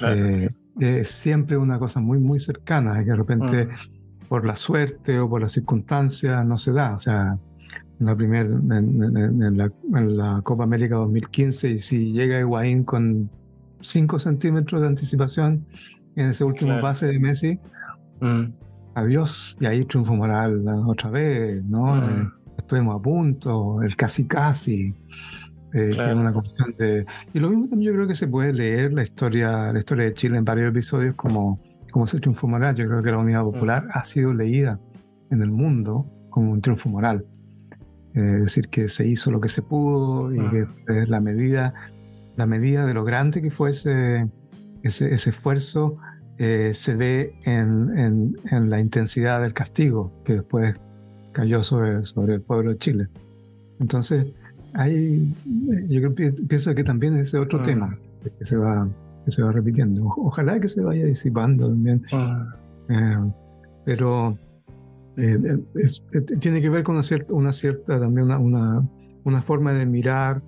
[0.03, 0.49] eh,
[0.79, 4.29] es siempre una cosa muy, muy cercana, que de repente mm.
[4.29, 6.93] por la suerte o por las circunstancias no se da.
[6.95, 7.39] O sea,
[7.99, 13.31] en la, primer, en, la, Copa América 2015, y si llega Higuaín con
[13.81, 15.67] 5 centímetros de anticipación
[16.15, 17.59] en ese último pase de Messi,
[18.21, 18.45] mm.
[18.95, 21.97] adiós, y ahí triunfo moral otra vez, ¿no?
[21.97, 22.29] Eh,
[22.59, 24.95] estuvimos a punto, el casi casi,
[25.73, 27.05] eh, que es una cuestión de...
[27.35, 30.15] Y lo mismo también yo creo que se puede leer la historia, la historia de
[30.15, 32.75] Chile en varios episodios como, como ese triunfo moral.
[32.75, 33.91] Yo creo que la Unidad Popular mm.
[33.93, 34.81] ha sido leída
[35.31, 37.27] en el mundo como un triunfo moral.
[38.13, 40.67] decir que se hizo lo que se pudo y que
[41.07, 41.75] la medida,
[42.37, 44.31] la medida de lo grande que fue ese,
[44.83, 45.99] ese, esfuerzo
[46.39, 50.79] se ve en, en, la intensidad del castigo que después
[51.37, 53.09] cayó sobre, sobre el pueblo de Chile.
[53.79, 54.27] Entonces,
[54.73, 55.31] hay,
[55.87, 57.95] yo pienso que también ese otro tema
[58.39, 58.89] que se va
[59.27, 60.07] que se va repitiendo.
[60.17, 62.03] Ojalá que se vaya disipando también.
[62.89, 63.33] Eh,
[63.85, 64.39] pero
[65.17, 68.89] eh, eh, tiene que ver con una cierta, una cierta también una, una,
[69.25, 70.41] una, forma de mirar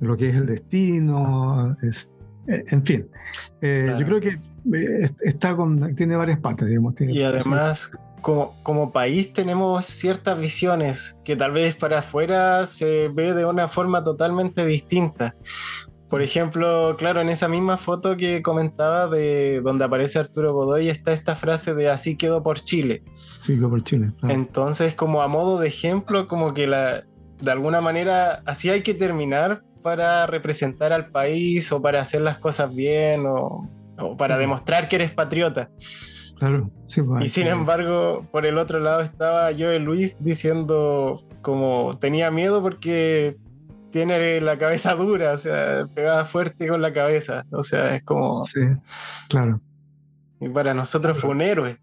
[0.00, 1.76] lo que es el destino.
[1.82, 2.10] Es,
[2.46, 3.06] en fin,
[3.62, 4.38] yo creo que
[5.22, 6.94] está con, tiene varias patas, digamos.
[7.00, 7.90] y además,
[8.20, 13.68] como, como país tenemos ciertas visiones que tal vez para afuera se ve de una
[13.68, 15.34] forma totalmente distinta.
[16.08, 21.12] Por ejemplo, claro, en esa misma foto que comentaba de donde aparece Arturo Godoy está
[21.12, 23.02] esta frase de así quedó por Chile.
[23.40, 24.12] Sí, quedó por Chile.
[24.28, 27.04] Entonces, como a modo de ejemplo, como que la,
[27.40, 32.38] de alguna manera así hay que terminar para representar al país o para hacer las
[32.38, 33.68] cosas bien o,
[34.16, 35.70] para demostrar que eres patriota.
[36.38, 41.96] Claro, sí, pues, y sin embargo, por el otro lado estaba yo Luis diciendo como
[41.98, 43.38] tenía miedo porque
[43.90, 47.46] tiene la cabeza dura, o sea, pegada fuerte con la cabeza.
[47.50, 48.44] O sea, es como.
[48.44, 48.60] Sí,
[49.30, 49.62] claro.
[50.38, 51.78] Y para nosotros fue un héroe.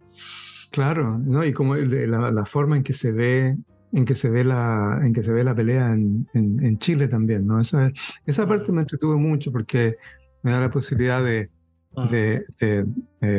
[0.69, 1.43] Claro, ¿no?
[1.43, 3.57] Y como la, forma en que se ve
[3.93, 7.45] en que se ve la, en que se ve la pelea en, en, Chile también,
[7.45, 7.59] ¿no?
[7.59, 7.91] Esa,
[8.25, 9.97] esa parte me entretuvo mucho porque
[10.41, 11.49] me da la posibilidad de,
[11.95, 12.07] Ah.
[12.07, 12.45] de,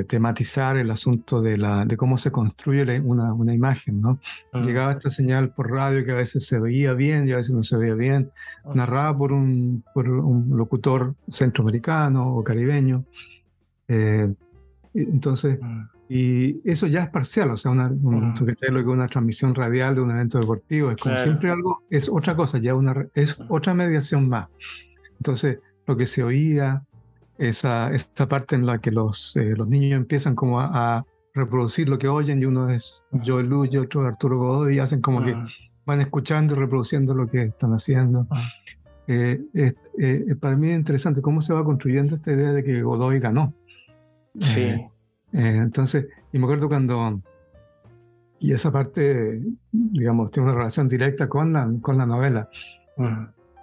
[0.07, 4.01] tematizar el asunto de, la, de cómo se construye una, una imagen.
[4.01, 4.21] ¿no?
[4.53, 4.63] Ah.
[4.63, 7.63] Llegaba esta señal por radio que a veces se veía bien y a veces no
[7.63, 8.31] se veía bien,
[8.65, 8.73] ah.
[8.75, 13.05] narrada por un, por un locutor centroamericano o caribeño.
[13.89, 14.33] Eh,
[14.95, 15.59] entonces,
[16.09, 20.01] y eso ya es parcial, o sea, una, un, lo que una transmisión radial de
[20.03, 24.29] un evento deportivo, es como siempre algo, es otra cosa, ya una, es otra mediación
[24.29, 24.49] más.
[25.19, 26.85] Entonces, lo que se oía,
[27.39, 31.05] esa, esa parte en la que los, eh, los niños empiezan como a,
[31.37, 35.01] reproducir lo que oyen y uno es Joel Luz y otro Arturo Godoy y hacen
[35.01, 35.35] como que
[35.85, 38.29] van escuchando y reproduciendo lo que están haciendo.
[39.09, 39.75] Eh, eh,
[40.41, 43.53] para mí es interesante cómo se va construyendo esta idea de que Godoy ganó.
[44.39, 44.81] Sí.
[45.33, 47.21] entonces, y me acuerdo cuando,
[48.39, 52.49] y esa parte, digamos, tiene una relación directa con la, con la novela.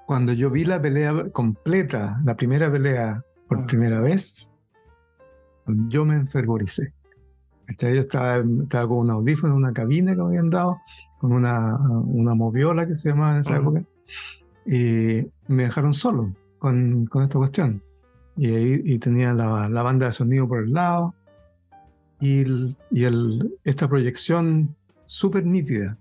[0.05, 4.53] Cuando yo vi la pelea completa, la primera pelea por primera vez,
[5.67, 6.93] yo me enfervoricé.
[7.77, 10.79] Yo estaba, estaba con un audífono en una cabina que me habían dado,
[11.19, 13.83] con una, una moviola que se llamaba en esa época,
[14.65, 17.83] y me dejaron solo con, con esta cuestión.
[18.37, 21.13] Y, y tenía la, la, banda de sonido por el lado
[22.21, 22.43] y,
[22.89, 24.73] y el, esta proyección
[25.03, 25.97] súper nítida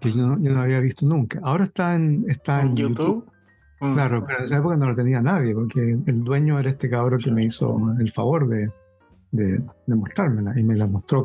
[0.00, 1.38] que yo no, yo no, había visto nunca.
[1.44, 3.37] Ahora está en, está en, YouTube Mm.
[3.80, 7.20] Claro, pero en esa época no lo tenía nadie, porque el dueño era este cabrón
[7.20, 8.70] que me hizo el favor de,
[9.30, 11.22] de, mostrármela y me la mostró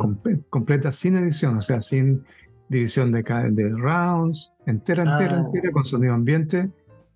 [0.50, 2.24] completa sin edición, o sea, sin
[2.70, 5.46] división de, de rounds, entera, entera, ah.
[5.46, 6.70] entera, con sonido ambiente,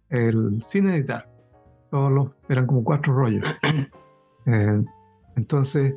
[0.09, 1.29] el, sin editar.
[1.91, 3.45] Todos los, eran como cuatro rollos.
[4.49, 4.81] Eh,
[5.35, 5.95] entonces,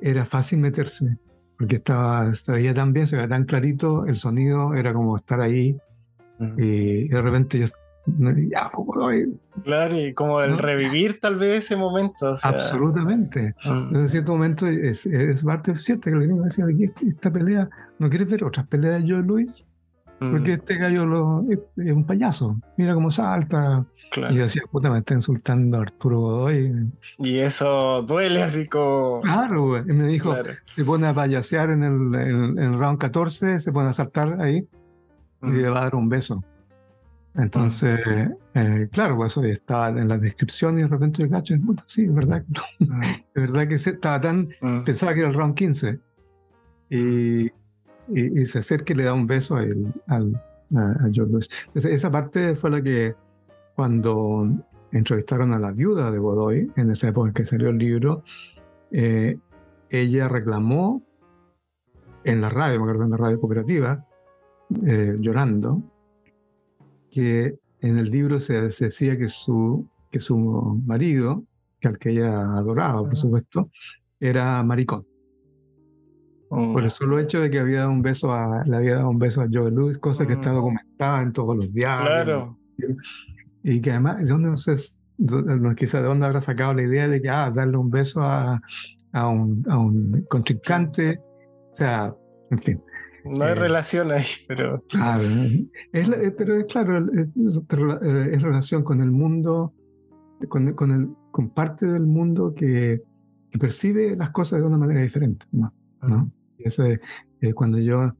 [0.00, 1.18] era fácil meterse,
[1.58, 5.40] porque estaba, se veía tan bien, se veía tan clarito, el sonido era como estar
[5.40, 5.76] ahí,
[6.56, 7.66] y de repente yo
[9.64, 12.34] Claro, y como el revivir tal vez ese momento.
[12.42, 13.54] Absolutamente.
[13.64, 13.96] Mm.
[13.96, 16.64] En cierto momento es, es parte cierta que le decía,
[17.06, 19.66] esta pelea, ¿no quieres ver otras peleas de Joe Luis?
[20.18, 20.54] Porque mm.
[20.54, 22.56] este gallo lo, es, un payaso.
[22.76, 23.84] Mira cómo salta.
[24.30, 26.90] Y yo decía, puta, me está insultando Arturo Godoy.
[27.18, 29.20] Y eso duele así como.
[29.22, 30.34] Claro, Y me dijo,
[30.74, 34.66] se pone a payasear en el, en, el round 14, se pone a saltar ahí
[35.42, 36.42] y le va a dar un beso.
[37.38, 38.00] Entonces,
[38.54, 41.54] eh, claro, pues eso estaba en la descripción y de repente yo cacho,
[41.86, 42.42] sí, es verdad.
[42.78, 44.48] de verdad que estaba tan.
[44.84, 46.00] Pensaba que era el round 15.
[46.88, 47.50] Y,
[48.08, 49.64] y, se acerca y le da un beso a,
[50.06, 50.40] al,
[50.74, 51.50] a, George Lewis.
[51.74, 53.14] esa parte fue la que,
[53.74, 54.48] cuando
[54.92, 58.22] entrevistaron a la viuda de Godoy, en esa época en que salió el libro,
[58.90, 59.36] eh,
[59.90, 61.02] ella reclamó
[62.24, 64.06] en la radio, me acuerdo en la radio cooperativa,
[64.84, 65.82] eh, llorando,
[67.16, 70.36] que en el libro se, decía que su, que su
[70.84, 71.44] marido,
[71.80, 73.70] que al que ella adoraba, por supuesto,
[74.20, 75.06] era maricón.
[76.50, 79.18] Por el solo hecho de que había dado un beso a, le había dado un
[79.18, 82.06] beso a Joe Louis, cosa que está documentada en todos los diarios.
[82.06, 82.58] Claro.
[83.62, 84.74] Y que además, ¿de dónde no sé,
[85.74, 88.60] quizá de dónde habrá sacado la idea de que ah, darle un beso a,
[89.12, 91.18] a, un, a un contrincante?
[91.72, 92.14] O sea,
[92.50, 92.82] en fin.
[93.28, 94.82] No hay relación ahí, pero...
[94.88, 95.22] Claro,
[95.92, 99.74] es, pero es claro, es, relación con el mundo,
[100.48, 103.02] con, con, el, con parte del mundo que,
[103.50, 105.72] que, percibe las cosas de una manera diferente, ¿no?
[106.02, 106.30] ¿no?
[106.58, 107.00] Ese,
[107.54, 108.12] cuando yo,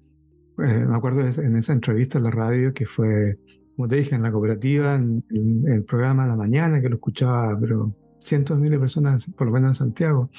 [0.57, 3.39] me acuerdo en esa entrevista en la radio que fue
[3.77, 5.23] como te dije, en la cooperativa, en,
[5.67, 9.47] el programa de la mañana, que lo escuchaba, pero cientos de miles de personas, por
[9.47, 10.31] lo menos en Santiago,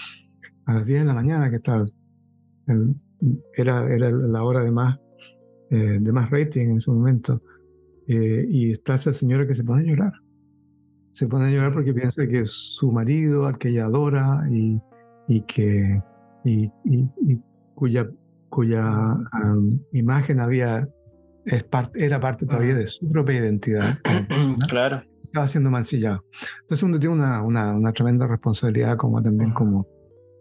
[0.65, 1.85] a las 10 de la mañana, que estaba,
[3.53, 4.99] era, era la hora de más,
[5.69, 7.41] eh, de más rating en ese momento.
[8.07, 10.13] Eh, y está esa señora que se pone a llorar.
[11.11, 14.79] Se pone a llorar porque piensa que su marido, al que ella adora y,
[15.27, 16.01] y que
[16.45, 17.41] y, y,
[17.73, 18.07] cuya,
[18.49, 19.17] cuya
[19.91, 20.87] imagen había
[21.45, 23.99] es parte, era parte todavía de su propia identidad.
[24.69, 25.01] claro.
[25.23, 26.23] Estaba siendo mancillado.
[26.61, 29.85] Entonces uno tiene una, una, una tremenda responsabilidad como también como,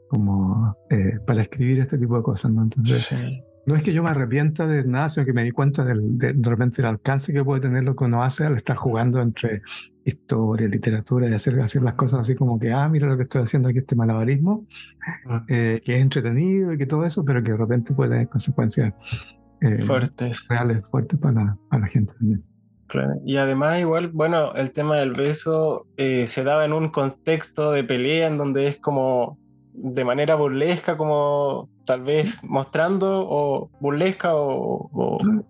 [0.09, 2.51] como eh, para escribir este tipo de cosas.
[2.51, 2.63] ¿no?
[2.63, 3.15] Entonces,
[3.67, 6.33] no es que yo me arrepienta de nada, sino que me di cuenta del, de,
[6.33, 9.63] de, repente del alcance que puede tener lo que uno hace al estar jugando entre
[10.07, 13.43] historia, literatura y hacer, hacer las cosas así como que, ah, mira lo que estoy
[13.43, 14.67] haciendo aquí, este malabarismo,
[15.49, 18.95] eh, que es entretenido y que todo eso, pero que de repente puede tener consecuencias
[19.61, 20.47] eh, fuertes.
[20.49, 22.45] Reales, fuertes para, para, la gente también.
[22.87, 23.15] Claro.
[23.25, 27.83] Y además igual, bueno, el tema del beso eh, se daba en un contexto de
[27.83, 29.41] pelea en donde es como
[29.77, 34.91] de manera burlesca, como tal vez mostrando o burlesca o,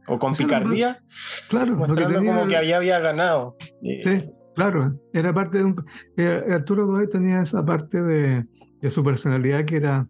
[0.06, 1.00] o, con picardía.
[1.48, 3.56] Claro, mostrando como que había, había ganado.
[3.82, 5.84] Sí, claro, era parte de un...
[6.16, 8.44] Eh, Arturo Godoy tenía esa parte de,
[8.80, 10.06] de su personalidad que era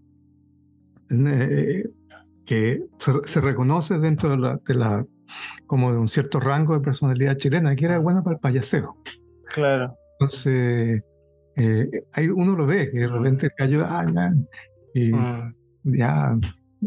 [2.44, 5.06] que se, reconoce dentro de la, de la,
[5.66, 8.96] como de un cierto rango de personalidad chilena, que era bueno para el payaseo.
[9.52, 9.94] Claro.
[10.18, 11.02] Entonces,
[11.56, 14.32] eh, hay, uno lo ve, que de repente cayó, ah, ya,
[14.94, 15.54] y mm.
[15.84, 16.36] ya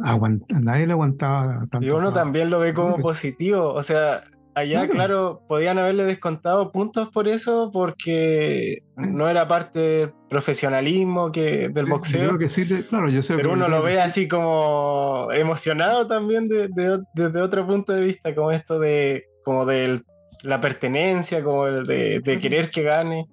[0.04, 1.86] aguanta, nadie le aguantaba tanto.
[1.86, 4.24] Y uno también lo ve como positivo, o sea,
[4.60, 5.42] Allá, claro.
[5.48, 12.38] podían haberle descontado puntos por eso, porque no era parte del profesionalismo que, del boxeo.
[12.38, 17.66] Que sí, claro, yo sé pero uno lo ve así como emocionado también desde otro
[17.66, 20.02] punto de vista, como esto de como de
[20.44, 23.28] la pertenencia, como el de, querer que gane.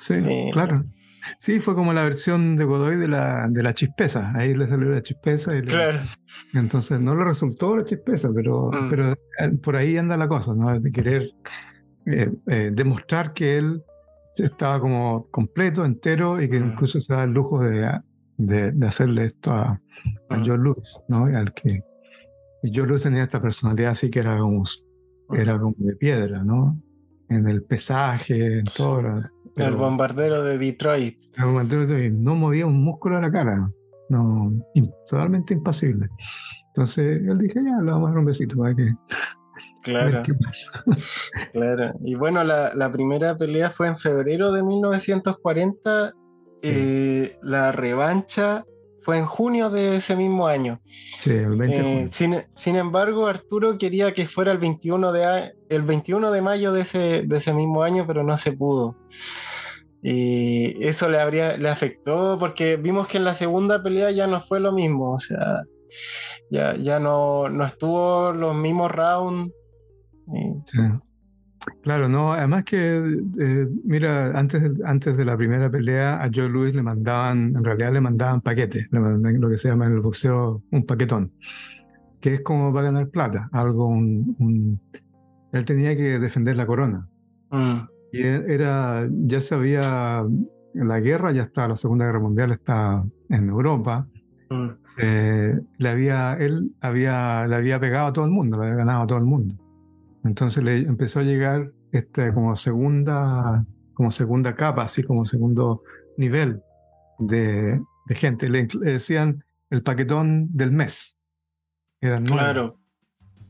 [0.00, 0.84] Sí, eh, claro.
[1.38, 4.32] Sí, fue como la versión de Godoy de la, de la chispeza.
[4.34, 5.56] Ahí le salió la chispeza.
[5.56, 6.00] Y claro.
[6.54, 8.90] Entonces no le resultó la chispeza, pero, mm.
[8.90, 9.16] pero eh,
[9.62, 10.78] por ahí anda la cosa, ¿no?
[10.78, 11.30] De querer
[12.06, 13.82] eh, eh, demostrar que él
[14.36, 16.72] estaba como completo, entero y que mm.
[16.72, 18.00] incluso se da el lujo de,
[18.36, 19.80] de, hacerle esto a,
[20.30, 20.44] a mm.
[20.46, 21.26] John Lewis, ¿no?
[21.26, 21.82] Al que,
[22.62, 24.64] y John Lewis tenía esta personalidad así que era como,
[25.34, 26.80] era como de piedra, ¿no?
[27.28, 29.02] En el pesaje, en todo
[29.56, 31.18] el bombardero de Detroit.
[31.36, 32.14] El bombardero de Detroit.
[32.14, 33.70] No movía un músculo de la cara.
[34.08, 34.52] No,
[35.08, 36.08] totalmente impasible.
[36.68, 38.94] Entonces él dije, ya, le vamos a dar un besito para que.
[39.82, 40.22] Claro.
[40.22, 40.84] qué pasa.
[41.52, 41.92] claro.
[42.00, 46.12] Y bueno, la, la, primera pelea fue en febrero de 1940.
[46.64, 48.64] Eh, la revancha
[49.02, 50.80] fue en junio de ese mismo año.
[51.20, 55.82] Sí, el 20 eh, sin, sin, embargo, Arturo quería que fuera el 21 de, el
[55.82, 58.96] 21 de mayo de ese, de ese mismo año, pero no se pudo.
[60.02, 64.40] Y eso le, habría, le afectó porque vimos que en la segunda pelea ya no
[64.40, 65.62] fue lo mismo, o sea,
[66.50, 69.52] ya, ya no, no estuvo los mismos rounds.
[70.26, 70.78] Sí.
[71.82, 76.74] Claro, no, además que, eh, mira, antes, antes de la primera pelea a Joe Louis
[76.74, 80.86] le mandaban, en realidad le mandaban paquetes, lo que se llama en el boxeo un
[80.86, 81.32] paquetón,
[82.20, 84.80] que es como para ganar plata, algo, un,
[85.52, 87.08] él tenía que defender la corona.
[87.50, 87.78] Mm.
[88.12, 90.24] Y era, ya se había,
[90.74, 94.06] la guerra ya está, la Segunda Guerra Mundial está en Europa.
[94.50, 94.68] Mm.
[94.98, 99.02] Eh, le había, él había, le había pegado a todo el mundo, le había ganado
[99.02, 99.54] a todo el mundo.
[100.24, 103.64] Entonces le empezó a llegar este, como, segunda,
[103.94, 105.82] como segunda capa, así como segundo
[106.16, 106.62] nivel
[107.18, 108.48] de, de gente.
[108.48, 111.16] Le, decían el paquetón del mes.
[112.00, 112.78] Eran claro.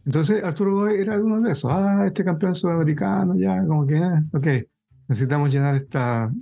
[0.04, 1.70] Entonces Arturo Godoy era uno de esos.
[1.72, 4.46] Ah, este campeón sudamericano, ya, como que, eh, ok,
[5.08, 6.32] necesitamos llenar esta,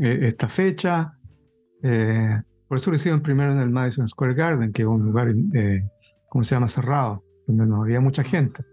[0.00, 1.12] eh, esta fecha.
[1.82, 5.28] Eh, por eso lo hicieron primero en el Madison Square Garden, que es un lugar,
[6.28, 6.68] ¿cómo se llama?
[6.68, 8.64] Cerrado, donde no había mucha gente.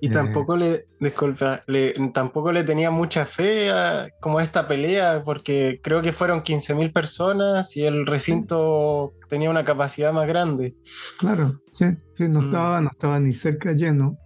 [0.00, 5.80] Y tampoco le, disculpa, le, tampoco le tenía mucha fe a como esta pelea, porque
[5.80, 10.74] creo que fueron 15.000 personas y el recinto tenía una capacidad más grande.
[11.18, 12.44] Claro, sí, sí, no, mm.
[12.46, 14.18] estaba, no estaba ni cerca lleno.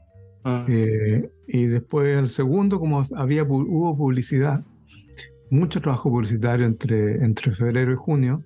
[0.45, 0.65] Mm.
[0.69, 4.65] Eh, y después el segundo, como había, hubo publicidad,
[5.51, 8.43] mucho trabajo publicitario entre, entre febrero y junio,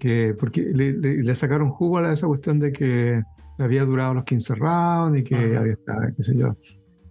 [0.00, 3.22] que, porque le, le sacaron jugo a esa cuestión de que
[3.62, 6.56] había durado los 15 rounds y que había estado, qué sé yo.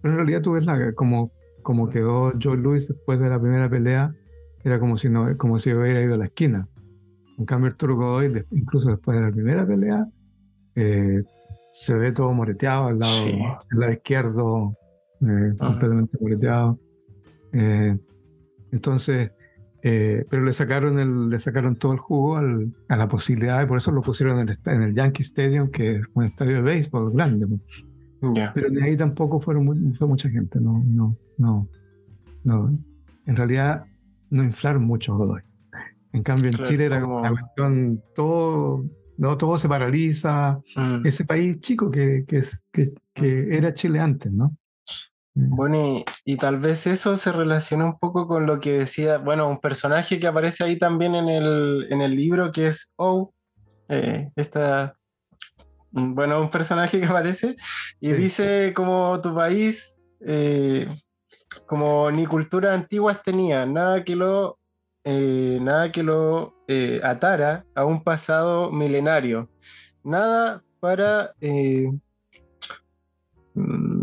[0.02, 1.32] Pero en realidad tú ves la, como,
[1.62, 4.14] como quedó Joe Louis después de la primera pelea,
[4.64, 6.68] era como si, no, como si hubiera ido a la esquina.
[7.38, 10.08] En cambio, Arturo Godoy, incluso después de la primera pelea,
[10.76, 11.24] eh,
[11.72, 14.76] se ve todo moreteado al lado, lado izquierdo,
[15.22, 16.80] eh, completamente moreteado.
[17.54, 17.98] Eh,
[18.72, 19.32] entonces,
[19.82, 23.66] eh, pero le sacaron, el, le sacaron todo el jugo al, a la posibilidad, y
[23.66, 26.62] por eso lo pusieron en el, en el Yankee Stadium, que es un estadio de
[26.62, 27.48] béisbol grande.
[28.54, 31.68] Pero de ahí tampoco fueron fue mucha gente, no, no, no,
[32.44, 32.78] no.
[33.26, 33.86] En realidad
[34.30, 35.42] no inflaron mucho Godoy.
[36.12, 37.20] En cambio, en Chile era como...
[37.20, 38.84] una cuestión, todo,
[39.18, 40.60] no, todo se paraliza.
[40.76, 41.06] Mm.
[41.06, 44.56] Ese país chico que, que, es, que, que era Chile antes, ¿no?
[45.36, 49.60] Bueno, y, tal vez eso se relaciona un poco con lo que decía, bueno, un
[49.60, 53.34] personaje que aparece ahí también en el, en el libro, que es O,
[53.88, 54.98] eh, esta,
[55.92, 57.56] mm, bueno, un personaje que aparece
[58.00, 60.88] y dice como tu país, eh,
[61.68, 64.60] como ni culturas antiguas tenía, nada que lo,
[65.04, 66.56] eh, nada que lo
[67.04, 69.50] atara a un pasado milenario,
[70.04, 71.34] nada para...
[73.54, 73.99] Mm,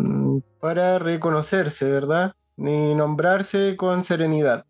[0.67, 2.35] para reconocerse, ¿verdad?
[2.57, 4.67] Ni nombrarse con serenidad.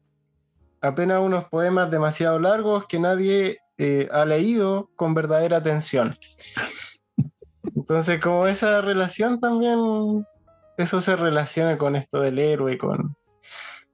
[0.83, 6.15] Apenas unos poemas demasiado largos que nadie eh, ha leído con verdadera atención.
[7.75, 9.79] Entonces, como esa relación también,
[10.77, 13.17] eso se relaciona con esto del héroe, con,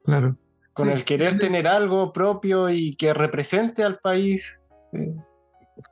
[0.03, 0.37] claro.
[0.73, 4.65] con el querer tener algo propio y que represente al país.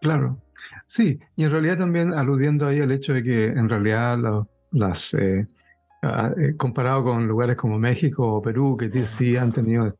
[0.01, 0.43] Claro,
[0.89, 4.19] sí, y en realidad también aludiendo ahí al hecho de que en realidad
[4.73, 5.47] las, eh,
[6.03, 9.95] Ah, eh, comparado con lugares como México o Perú, que sí han tenido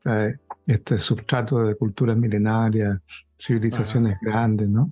[0.65, 2.99] este sustrato de culturas milenarias,
[3.37, 4.91] civilizaciones grandes, ¿no?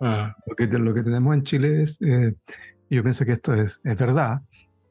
[0.00, 2.34] Lo, que, lo que tenemos en Chile es, eh,
[2.90, 4.42] yo pienso que esto es, es verdad,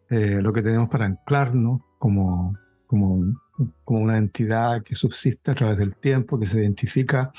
[0.09, 2.57] eh, lo que tenemos para anclarnos como,
[2.87, 3.35] como,
[3.83, 7.31] como una entidad que subsiste a través del tiempo, que se identifica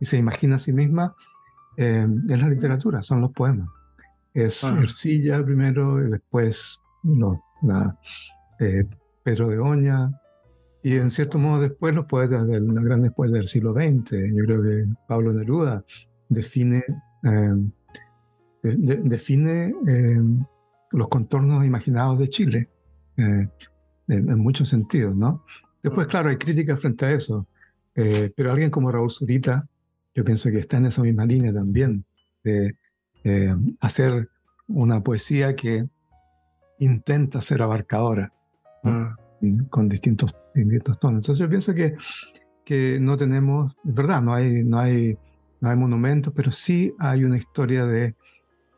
[0.00, 1.14] y se imagina a sí misma,
[1.76, 3.68] es la literatura, son los poemas.
[4.32, 7.98] Es Ercilla primero y después los la,
[8.58, 8.84] eh,
[9.22, 10.20] Pedro de Oña,
[10.82, 14.44] y en cierto modo después los poetas, del, los grandes poetas del siglo XX, yo
[14.44, 15.84] creo que Pablo Neruda
[16.28, 16.84] define,
[17.24, 17.54] eh,
[18.62, 20.20] define eh,
[20.92, 22.68] los contornos imaginados de Chile,
[23.16, 25.44] en, muchos sentidos, ¿no?
[25.82, 27.46] Después, claro, hay críticas frente a eso,
[27.94, 29.66] pero alguien como Raúl Zurita,
[30.14, 32.04] yo pienso que está en esa misma línea también,
[32.44, 32.76] de
[33.80, 34.28] hacer
[34.68, 35.88] una poesía que
[36.78, 38.32] intenta ser abarcadora
[38.82, 39.64] mm.
[39.68, 41.18] con distintos, distintos tonos.
[41.18, 41.96] Entonces yo pienso que,
[42.64, 45.18] que no tenemos, es verdad, no hay, no, hay,
[45.60, 48.14] no hay monumentos, pero sí hay una historia de,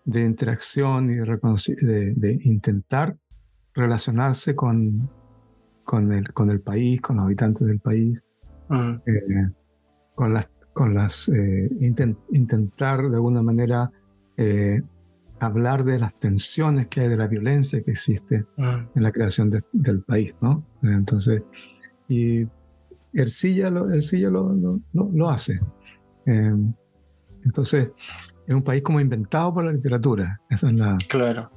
[0.05, 3.17] de interacción y de, de, intentar
[3.75, 5.11] relacionarse con,
[5.85, 8.25] con, el, con el país, con los habitantes del país,
[8.69, 8.93] mm.
[9.07, 9.51] eh,
[10.15, 11.69] con las, con las eh,
[12.31, 13.91] intentar de alguna manera
[14.37, 14.81] eh,
[15.41, 18.87] hablar de las tensiones que hay, de la violencia que existe ah.
[18.95, 20.65] en la creación del país, ¿no?
[20.83, 21.43] Entonces,
[22.09, 22.47] y
[23.13, 25.61] Ercilla lo, lo, lo, lo hace.
[26.27, 26.55] Eh,
[27.45, 27.91] entonces,
[28.47, 30.41] es un país como inventado por la literatura.
[30.51, 30.97] Esa es la...
[31.09, 31.51] Claro.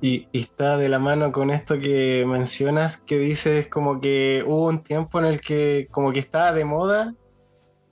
[0.00, 4.68] Y, y, está de la mano con esto que mencionas, que dices como que hubo
[4.68, 7.14] un tiempo en el que como que estaba de moda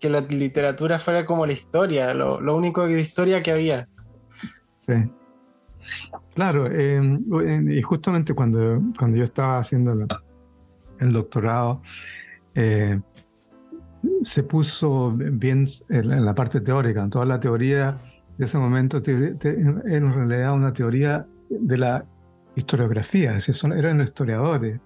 [0.01, 3.87] que la literatura fuera como la historia, lo, lo único de historia que había.
[4.87, 4.95] Sí.
[6.35, 9.93] Claro, y justamente cuando, cuando yo estaba haciendo
[10.99, 11.83] el, doctorado,
[12.55, 13.01] eh,
[14.23, 18.01] se puso bien en la parte teórica, en toda la teoría
[18.39, 22.05] de ese momento era en realidad una teoría de la
[22.55, 24.81] historiografía, es decir, eran los historiadores,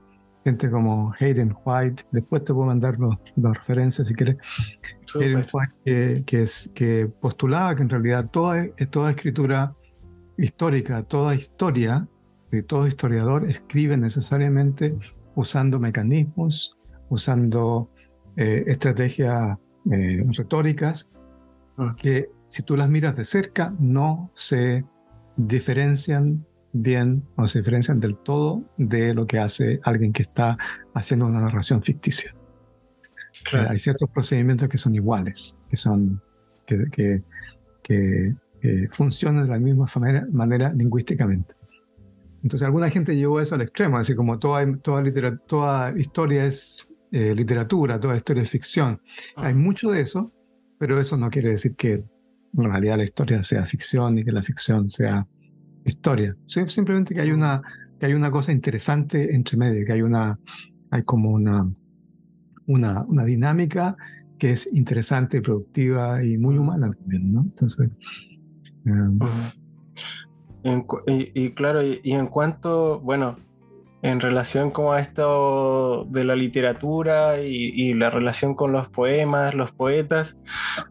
[0.44, 4.38] gente como Hayden White, después te puedo mandar las referencias si quieres,
[5.14, 9.74] Hayden White que, es, que postulaba que en realidad toda, toda escritura
[10.36, 12.08] histórica, toda historia,
[12.50, 14.96] de todo historiador escribe necesariamente
[15.34, 16.76] usando mecanismos,
[17.08, 17.90] usando
[18.36, 19.58] eh, estrategias
[19.90, 21.10] eh, retóricas
[21.76, 21.94] ah.
[21.98, 24.84] que si tú las miras de cerca no se
[25.36, 30.56] diferencian bien o se diferencian del todo de lo que hace alguien que está
[30.94, 32.34] haciendo una narración ficticia.
[33.68, 36.22] hay ciertos procedimientos que son iguales, que son
[36.66, 37.22] que, que,
[37.82, 38.34] que
[38.66, 39.86] eh, funcionan de la misma
[40.32, 41.54] manera, lingüísticamente.
[42.42, 47.32] Entonces alguna gente llevó eso al extremo, así como toda, toda, toda historia es eh,
[47.32, 49.00] literatura, toda historia es ficción.
[49.36, 50.32] Hay mucho de eso,
[50.78, 54.42] pero eso no quiere decir que en realidad la historia sea ficción y que la
[54.42, 55.28] ficción sea
[55.84, 56.36] historia.
[56.46, 57.62] Simplemente que hay una,
[58.00, 60.40] que hay una cosa interesante entre medio, que hay una,
[60.90, 61.70] hay como una,
[62.66, 63.96] una, una dinámica
[64.40, 67.42] que es interesante, productiva y muy humana también, ¿no?
[67.42, 67.90] Entonces.
[71.34, 73.36] Y, claro, y, en cuanto, bueno,
[74.02, 79.72] en relación como a esto de la literatura y, la relación con los poemas, los
[79.72, 80.38] poetas,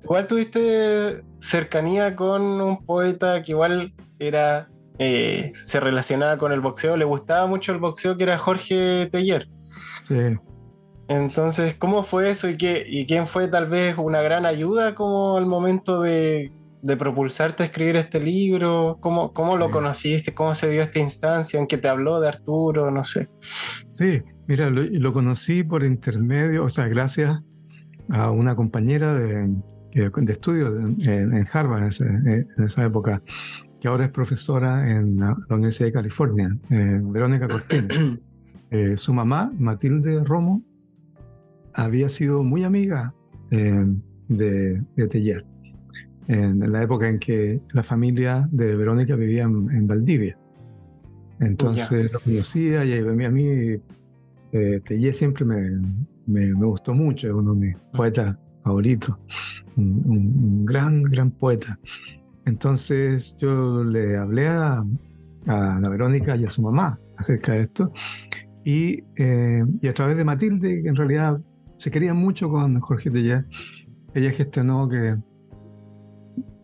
[0.03, 4.69] igual tuviste cercanía con un poeta que igual era,
[4.99, 9.47] eh, se relacionaba con el boxeo, le gustaba mucho el boxeo, que era Jorge Teller.
[10.07, 10.37] Sí.
[11.07, 15.37] Entonces, ¿cómo fue eso y, qué, y quién fue tal vez una gran ayuda como
[15.37, 16.51] al momento de,
[16.95, 18.99] propulsarte a escribir este libro?
[19.01, 20.35] ¿Cómo, cómo lo conociste?
[20.35, 22.91] ¿Cómo se dio esta instancia en que te habló de Arturo?
[22.91, 23.27] No sé.
[23.91, 27.41] Sí, mira, lo, conocí por intermedio, o sea, gracias
[28.09, 29.49] a una compañera de,
[29.93, 33.23] de estudio en, Harvard en, esa época,
[33.81, 37.87] que ahora es profesora en la, Universidad de California, eh, Verónica Cortina.
[38.71, 40.63] Eh, su mamá, Matilde Romo,
[41.75, 43.13] había sido muy amiga
[43.51, 43.85] eh,
[44.27, 45.45] de, de Teller,
[46.27, 50.37] en, la época en que la familia de Verónica vivía en, Valdivia.
[51.39, 53.47] Entonces lo conocía y a mí,
[54.51, 55.81] eh, Teller siempre me,
[56.25, 59.15] me, gustó mucho, es uno de mis poetas favoritos,
[59.75, 61.77] un, gran, gran poeta.
[62.45, 64.85] Entonces yo le hablé a,
[65.47, 67.91] a, la Verónica y a su mamá acerca de esto.
[68.63, 71.39] Y, eh, y a través de Matilde, que en realidad
[71.77, 73.45] se quería mucho con Jorge Teller.
[74.13, 75.17] Ella gestionó que,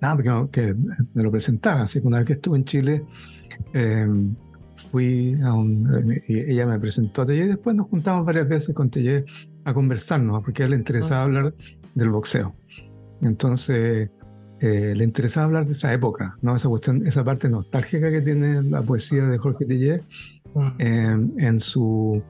[0.01, 0.75] nada, que,
[1.13, 1.83] me lo presentara.
[1.83, 3.05] Así que una vez que estuve en Chile,
[3.73, 4.35] em,
[4.91, 6.21] fui a un.
[6.27, 9.25] Y ella me presentó a Teller y después nos juntamos varias veces con Teller
[9.63, 11.53] a conversarnos, porque a él le interesaba hablar
[11.93, 12.55] del boxeo.
[13.21, 14.09] Entonces,
[14.59, 16.55] eh, le interesaba hablar de esa época, ¿no?
[16.55, 20.03] esa, cuestión, esa parte nostálgica que tiene la poesía de Jorge Teller
[20.79, 22.21] en su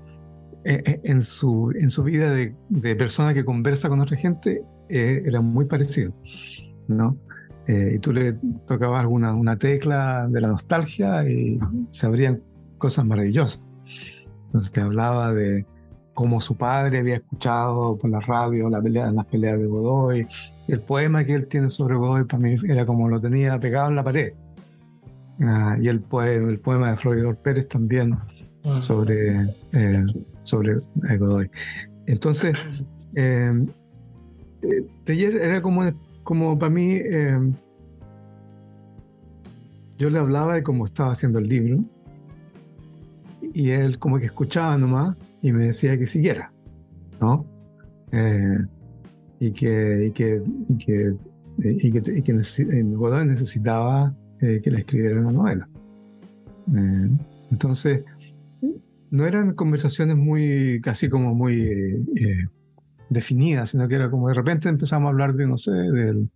[0.64, 4.64] eh, eh, en su, en su vida de, de persona que conversa con otra gente
[4.90, 6.14] eh, era muy parecido,
[6.88, 7.18] ¿no?
[7.94, 8.34] Y tú le
[8.68, 11.58] tocabas alguna una tecla de la nostalgia y
[11.90, 12.42] se abrían
[12.78, 13.64] cosas maravillosas.
[14.46, 15.66] Entonces te hablaba de
[16.14, 20.28] cómo su padre había escuchado por la radio la pelea, las peleas de Godoy.
[20.68, 23.96] el poema que él tiene sobre Godoy para mí era como lo tenía pegado en
[23.96, 24.34] la pared.
[25.40, 28.18] Ah, y el, poema, el poema de Floridor Pérez también
[28.66, 28.82] ah.
[28.82, 29.56] sobre
[30.44, 30.78] sobre
[31.18, 31.50] Godoy.
[32.06, 32.58] Entonces,
[33.16, 33.66] eh,
[35.06, 35.84] Teller era como,
[36.24, 37.38] como para mí, eh,
[39.98, 41.84] yo le hablaba de cómo estaba haciendo el libro
[43.54, 46.52] y él como que escuchaba nomás y me decía que siguiera,
[47.20, 47.46] ¿no?
[48.12, 48.58] Eh,
[49.40, 51.16] y que, y que, y que,
[51.60, 55.70] y que, y que Godoy necesitaba que le escribiera una novela.
[57.52, 58.04] entonces,
[59.12, 62.06] no eran conversaciones muy, casi como muy
[63.12, 66.30] definidas, sino que era como de repente empezamos a hablar de, no sé, del,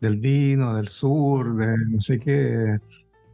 [0.00, 2.80] del vino, del sur, de no sé qué,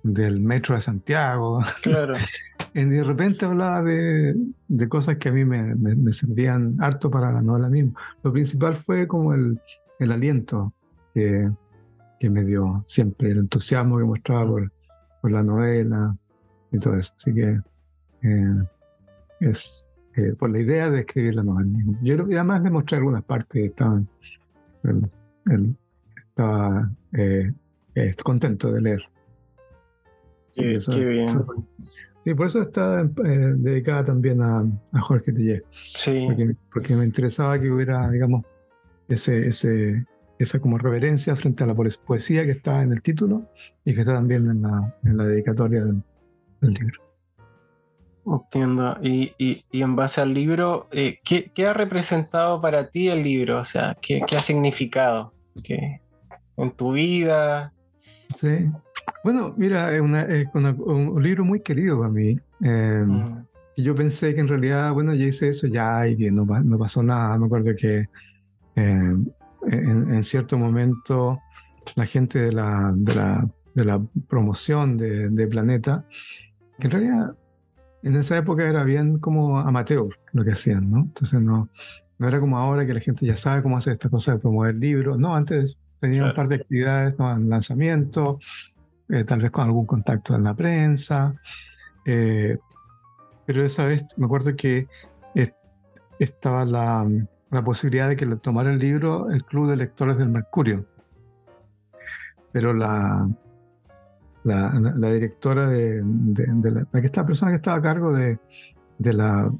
[0.02, 1.60] del metro de Santiago.
[1.82, 2.14] Claro.
[2.74, 4.34] y de repente hablaba de,
[4.66, 7.92] de cosas que a mí me, me, servían harto para la novela misma.
[8.24, 9.60] Lo principal fue como el,
[10.00, 10.72] el aliento
[11.14, 11.48] que,
[12.18, 14.72] que me dio siempre, el entusiasmo que mostraba por,
[15.22, 16.16] por la novela
[16.72, 17.14] y todo eso.
[17.16, 17.60] Así que
[18.22, 18.64] eh,
[19.38, 21.70] es eh, por la idea de escribir la novela.
[22.02, 24.08] Yo además le mostré algunas partes, estaban,
[24.84, 25.76] él,
[26.16, 27.52] estaba eh,
[28.22, 29.02] contento de leer.
[30.52, 31.28] Sí, qué bien.
[32.24, 35.64] sí, por eso está dedicada también a, a Jorge Tillet.
[35.80, 36.28] Sí.
[36.72, 38.44] Porque, me interesaba que hubiera, digamos,
[39.08, 40.06] ese, ese,
[40.38, 43.50] esa como reverencia frente a la poesía que está en el título
[43.84, 46.04] y que está también en la, en la dedicatoria del
[46.60, 47.03] libro.
[48.26, 48.96] Entiendo.
[49.02, 53.58] Y, y, en base al libro, eh, ¿qué, ¿qué, ha representado para ti el libro?
[53.58, 56.00] O sea, ¿qué, qué ha significado ¿Qué,
[56.56, 57.72] en tu vida?
[58.36, 58.70] Sí.
[59.22, 62.36] Bueno, mira, es, una, un, libro muy querido para mí.
[62.60, 63.44] Mm.
[63.76, 66.78] Y yo pensé que en realidad, bueno, ya hice eso ya y que no, no
[66.78, 67.36] pasó nada.
[67.36, 68.08] Me acuerdo que
[68.76, 69.26] em,
[69.66, 71.40] en, en, cierto momento
[71.96, 76.06] la gente de la, de la, de la promoción de, de Planeta,
[76.78, 77.36] que en realidad
[78.04, 80.98] en esa época era bien como amateur lo que hacían, ¿no?
[80.98, 81.70] Entonces no,
[82.18, 84.74] no era como ahora que la gente ya sabe cómo hacer estas cosas de promover
[84.74, 85.18] libros.
[85.18, 87.32] No, antes tenían un par de actividades, ¿no?
[87.32, 88.38] En lanzamiento,
[89.08, 91.34] eh, tal vez con algún contacto en la prensa.
[92.04, 92.58] Eh,
[93.46, 94.86] pero esa vez me acuerdo que
[96.18, 97.06] estaba la,
[97.50, 100.84] la, posibilidad de que tomara el libro el Club de Lectores del Mercurio.
[102.52, 103.28] Pero la,
[104.44, 106.02] la, directora de,
[106.62, 108.38] la, esta persona que estaba a cargo de,
[108.98, 109.50] de la,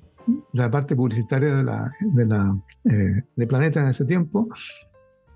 [0.53, 4.49] la, parte publicitaria de la, de, la, eh, de Planeta en ese tiempo,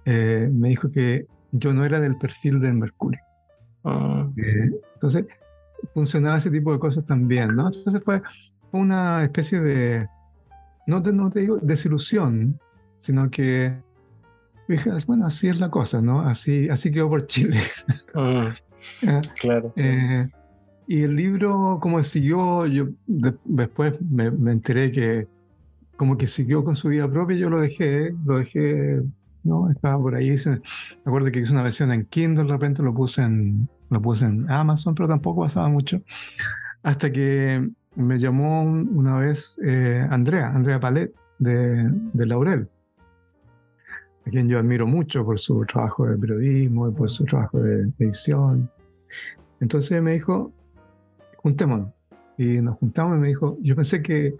[0.04, 3.20] eh, me dijo que yo no era del perfil del Mercurio.
[3.84, 4.28] Ah.
[4.36, 5.26] Eh, entonces,
[5.94, 7.70] funcionaba ese tipo de cosas también, ¿no?
[7.72, 8.22] Entonces fue
[8.72, 10.08] una especie de,
[10.86, 12.60] no te, no te digo desilusión,
[12.96, 13.78] sino que
[14.68, 16.20] dije, bueno, así es la cosa, ¿no?
[16.20, 17.60] Así, así quedó por Chile.
[18.14, 18.54] Ah.
[19.40, 19.72] Claro.
[19.76, 20.28] Eh,
[20.86, 25.28] y el libro, como siguió, yo después me, enteré que
[25.96, 29.02] como que siguió con su vida propia, yo lo dejé, lo dejé,
[29.42, 29.70] ¿no?
[29.70, 30.60] Estaba por ahí, me
[31.04, 34.50] acuerdo que hice una versión en Kindle, de repente lo puse en, lo puse en
[34.50, 36.00] Amazon, pero tampoco pasaba mucho.
[36.82, 42.68] Hasta que me llamó una vez eh, Andrea, Andrea Palet, de, de Laurel
[44.28, 47.90] a quien yo admiro mucho por su trabajo de periodismo y por su trabajo de
[47.98, 48.70] edición.
[49.58, 50.52] Entonces me dijo,
[51.38, 51.92] juntémonos.
[52.36, 54.36] Y nos juntamos y me dijo, yo pensé que,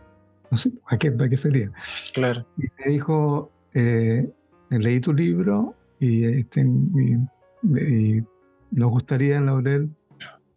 [0.51, 1.73] no sé, ¿a qué, qué sería?
[2.13, 2.47] Claro.
[2.59, 4.31] Y me dijo, eh,
[4.69, 8.23] leí tu libro y, este, y,
[8.71, 9.91] nos gustaría en Laurel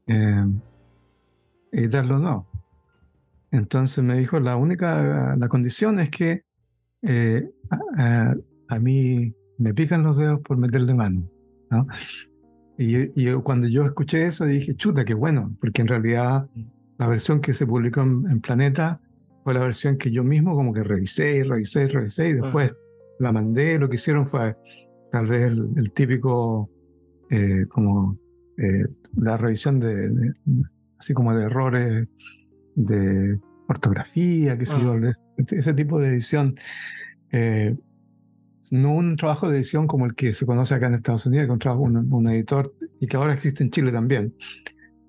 [0.07, 0.45] eh,
[1.71, 2.47] editarlo no.
[3.49, 6.43] Entonces me dijo, la única, la condición es que
[7.01, 7.49] eh,
[8.71, 11.29] a mí me pican los dedos por meterle mano.
[11.69, 11.85] ¿no?
[12.77, 16.47] Y, cuando yo escuché eso dije, chuta, qué bueno, porque en realidad
[16.97, 19.01] la versión que se publicó en, Planeta
[19.43, 22.73] fue la versión que yo mismo como que revisé y revisé y revisé y después
[23.19, 23.77] la mandé.
[23.77, 24.55] Lo que hicieron fue
[25.11, 26.69] tal vez el, típico,
[27.29, 28.17] eh, como
[28.57, 28.85] eh,
[29.17, 30.33] la revisión de,
[30.97, 32.07] así como de errores
[32.75, 34.95] de ortografía, sé yo,
[35.37, 36.55] ese tipo de edición.
[37.33, 37.75] Eh,
[38.69, 41.69] no un trabajo de edición como el que se conoce acá en Estados Unidos, que
[41.69, 44.35] un, un, editor y que ahora existe en Chile también,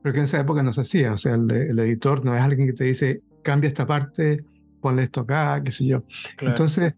[0.02, 1.12] pero que en esa época no se hacía.
[1.12, 4.44] O sea, el, editor no es alguien que te dice, cambia esta parte,
[4.80, 6.04] ponle esto acá, qué sé yo.
[6.40, 6.94] Entonces,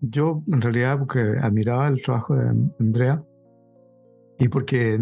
[0.00, 2.48] yo en realidad, porque admiraba el trabajo de
[2.80, 3.22] Andrea
[4.38, 4.98] y porque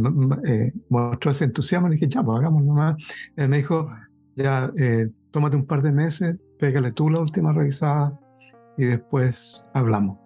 [0.46, 2.96] eh, mostró ese entusiasmo, le dije, ya, pues hagamos nomás.
[3.36, 3.90] Él me dijo,
[4.36, 8.18] ya, eh, tómate un par de meses, pégale tú la última revisada
[8.76, 10.19] y después hablamos.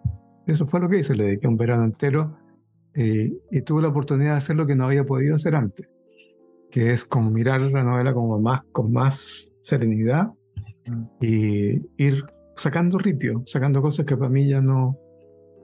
[0.47, 2.37] Eso fue lo que hice, le dediqué un verano entero
[2.95, 5.89] eh, y tuve la oportunidad de hacer lo que no había podido hacer antes,
[6.71, 10.33] que es como mirar la novela como más, con más serenidad
[11.21, 12.25] y ir
[12.57, 14.99] sacando ripio, sacando cosas que para mí ya no,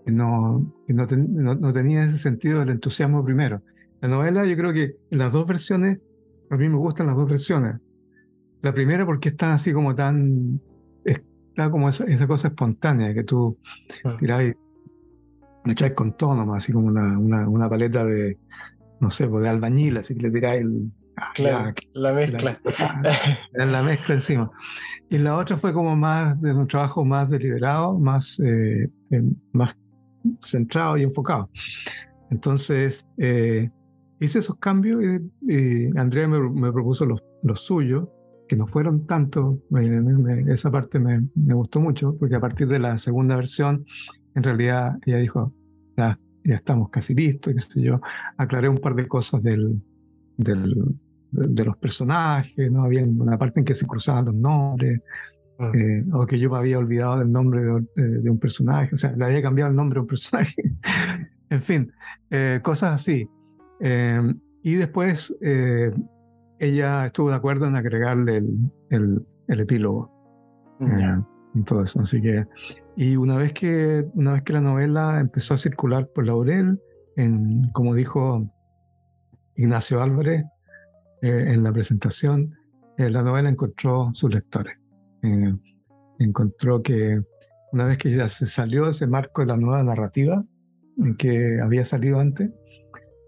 [0.06, 3.62] no, no, no, tenía ese sentido del entusiasmo primero.
[4.00, 6.00] La novela yo creo que las dos versiones,
[6.50, 7.76] a mí me gustan las dos versiones.
[8.62, 10.60] La primera porque están así como tan,
[11.04, 13.58] está como esa, esa cosa espontánea que tú
[14.04, 14.16] ah.
[15.62, 18.38] Tiras le echáis con todo nomás, así como una, una, una, paleta de,
[19.00, 20.92] no sé, pues, de albañil, así que le tiráis el...
[21.16, 22.58] Ah, claro, la, mezcla.
[23.52, 24.50] La, la, mezcla encima.
[25.10, 28.88] Y la otra fue como más de un trabajo más deliberado, más, eh,
[29.52, 29.76] más
[30.40, 31.50] centrado y enfocado.
[32.30, 33.70] Entonces, eh,
[34.20, 35.02] hice esos cambios
[35.46, 38.08] y, Andrea me, me, propuso los, los suyos,
[38.48, 39.58] que no fueron tantos.
[40.48, 43.84] esa parte me, me, gustó mucho, porque a partir de la segunda versión
[44.34, 45.52] en realidad ella dijo,
[45.96, 48.00] ya, ya estamos casi listos, qué sé yo.
[48.36, 49.80] Aclaré un par de cosas del,
[50.36, 50.96] del,
[51.30, 52.84] de, los personajes, ¿no?
[52.84, 55.00] Había una parte en que se cruzaban los nombres,
[55.58, 55.72] ah.
[55.74, 57.62] eh, o que yo me había olvidado del nombre
[57.94, 60.62] de, un personaje, o sea, le había cambiado el nombre a un personaje.
[61.50, 61.92] en fin,
[62.30, 63.28] eh, cosas así.
[63.80, 65.34] Eh, y después
[66.58, 70.12] ella estuvo de acuerdo en agregarle el, el, el epílogo.
[70.80, 72.00] en todo eso.
[72.02, 72.46] Así que
[73.00, 76.78] y una vez que, una vez que la novela empezó a circular por Laurel,
[77.16, 78.46] en, como dijo
[79.56, 80.44] Ignacio Álvarez
[81.22, 82.54] eh, en la presentación,
[82.98, 84.76] eh, la novela encontró sus lectores.
[85.22, 85.54] Eh,
[86.18, 87.22] encontró que
[87.72, 90.44] una vez que ya se salió ese marco de la nueva narrativa
[91.16, 92.50] que había salido antes,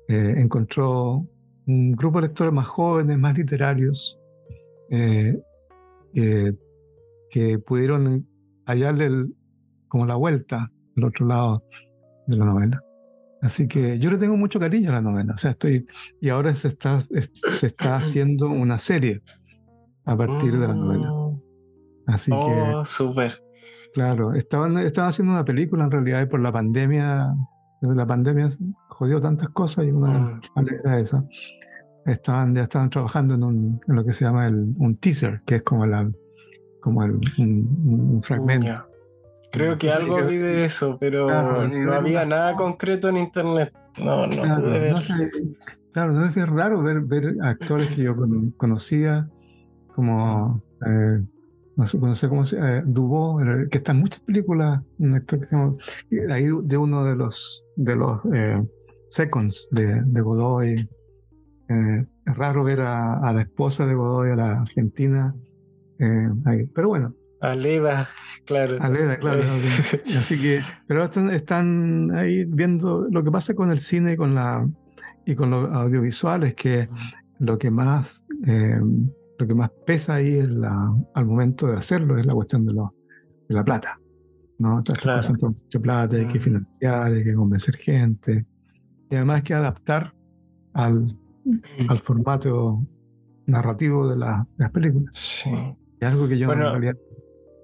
[0.07, 1.27] encontró
[1.67, 4.21] un grupo de lectores más jóvenes, más literarios,
[6.11, 8.29] que pudieron
[8.67, 9.35] hallarle el,
[9.93, 11.65] como la vuelta al otro lado
[12.27, 12.83] de la novela.
[13.43, 15.35] Así que yo le tengo mucho cariño a la novela.
[15.35, 15.87] O sea, estoy.
[16.19, 19.21] Y ahora se está, se está haciendo una serie
[20.07, 21.13] a partir de la novela.
[21.13, 21.43] Oh.
[22.07, 22.39] Así que.
[22.39, 23.43] Oh, súper.
[23.93, 27.35] Claro, estaban, estaban haciendo una película en realidad y por la pandemia.
[27.83, 28.49] Desde la pandemia
[28.89, 30.69] jodió tantas cosas y una mm.
[30.85, 31.23] era esa.
[32.07, 35.57] Estaban, ya estaban trabajando en, un, en lo que se llama el, un teaser, que
[35.57, 36.11] es como, la,
[36.81, 38.92] como el, un, fragmento.
[39.53, 41.29] Creo que algo vi de eso, pero
[41.69, 43.73] no había nada concreto en internet.
[44.03, 44.93] No, no claro, pude ver.
[44.93, 45.01] No
[45.93, 48.17] claro, no es raro ver, ver actores que yo
[48.57, 49.29] conocía
[49.95, 51.23] como eh,
[51.77, 55.41] no sé, no sé cómo se llama, eh, que está en muchas películas, un actor
[55.41, 55.73] que se llama,
[56.31, 58.63] ahí de uno de los, de los eh,
[59.09, 60.89] seconds de, de Godoy.
[61.69, 65.35] Eh, es raro ver a, la esposa de Godoy, a la argentina,
[66.47, 66.67] ahí.
[66.75, 67.15] pero bueno.
[67.43, 68.09] Aleda,
[68.47, 68.79] claro.
[68.81, 69.43] Aleda, claro.
[70.19, 74.35] Así que, pero están, están ahí viendo lo que pasa con el cine y con,
[74.35, 74.69] la,
[75.27, 76.89] y con los audiovisuales, que
[77.39, 78.25] lo que más
[79.43, 82.73] lo que más pesa ahí es la, al momento de hacerlo es la cuestión de,
[82.73, 82.95] lo,
[83.49, 83.99] de la plata.
[84.59, 84.79] ¿no?
[84.79, 85.19] Estas claro.
[85.19, 86.43] cosas mucha plata, hay que mm.
[86.43, 88.47] financiar, hay que convencer gente.
[89.11, 90.15] Y además hay que adaptar
[90.75, 91.61] al, mm.
[91.91, 92.87] al formato
[93.47, 95.17] narrativo de, las películas.
[95.17, 95.51] Sí.
[95.99, 96.97] Es algo que yo bueno, en realidad...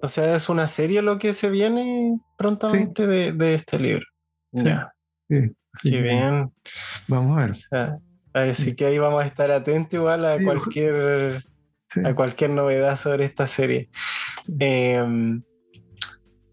[0.01, 4.05] O sea, es una serie lo que se viene prontamente de, de, este libro.
[4.55, 4.65] Sí.
[4.65, 4.93] Ya.
[5.29, 5.53] Sí.
[5.83, 6.53] Qué bien.
[7.09, 7.51] Vamos a ver.
[7.51, 7.99] O sea,
[8.33, 11.45] así que ahí vamos a estar atentos igual a cualquier
[12.05, 13.89] a cualquier novedad sobre esta serie.
[14.59, 15.43] Em,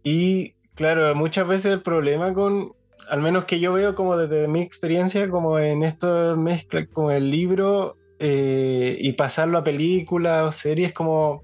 [0.04, 2.74] y claro, muchas veces el problema con,
[3.10, 7.30] al menos que yo veo como desde mi experiencia, como en esto mezcla con el
[7.30, 11.44] libro eh, y pasarlo a película o series, como,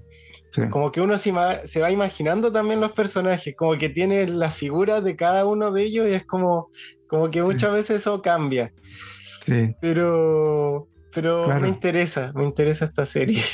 [0.70, 1.32] como que uno se,
[1.64, 5.82] se, va imaginando también los personajes, como que tiene las figuras de cada uno de
[5.82, 6.70] ellos y es como,
[7.06, 8.72] como que muchas veces eso cambia.
[9.44, 9.74] Sí.
[9.80, 13.42] Pero, pero me interesa, me interesa esta serie.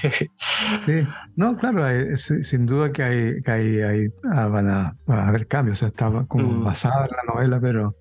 [0.84, 1.86] Sí, no, claro,
[2.16, 6.48] sin duda que hay, que hay, ah, van, a, haber cambios, o sea, está como
[6.48, 6.64] mm.
[6.64, 7.96] basada en la novela, pero,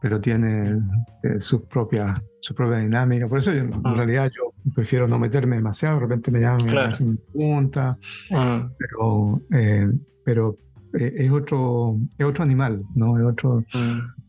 [0.00, 0.78] pero tiene
[1.24, 3.26] eh, su, propia, su propia dinámica.
[3.26, 3.94] Por eso en mm.
[3.96, 7.96] realidad yo prefiero no meterme demasiado, de repente me llaman, me hacen preguntas,
[8.30, 8.60] mm.
[8.78, 9.90] pero, eh,
[10.24, 10.56] pero
[10.98, 13.18] eh, es, otro, es otro animal, ¿no?
[13.18, 13.64] Es otro,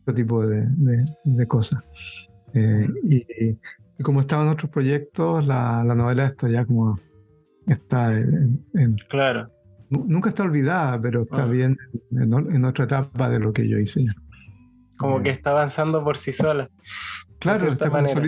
[0.02, 0.66] otro tipo de,
[1.24, 1.84] de, cosas.
[2.54, 3.26] y,
[4.02, 7.00] y como estaban otros proyectos, la, la novela está ya como
[7.68, 8.66] está en,
[9.08, 9.50] claro.
[9.90, 11.48] Nunca está olvidada, pero está ah.
[11.48, 11.78] bien
[12.12, 14.06] en, otra etapa de lo que yo hice.
[14.98, 15.24] Como eh.
[15.24, 16.70] que está avanzando por sí sola.
[17.42, 18.22] Claro, está manera.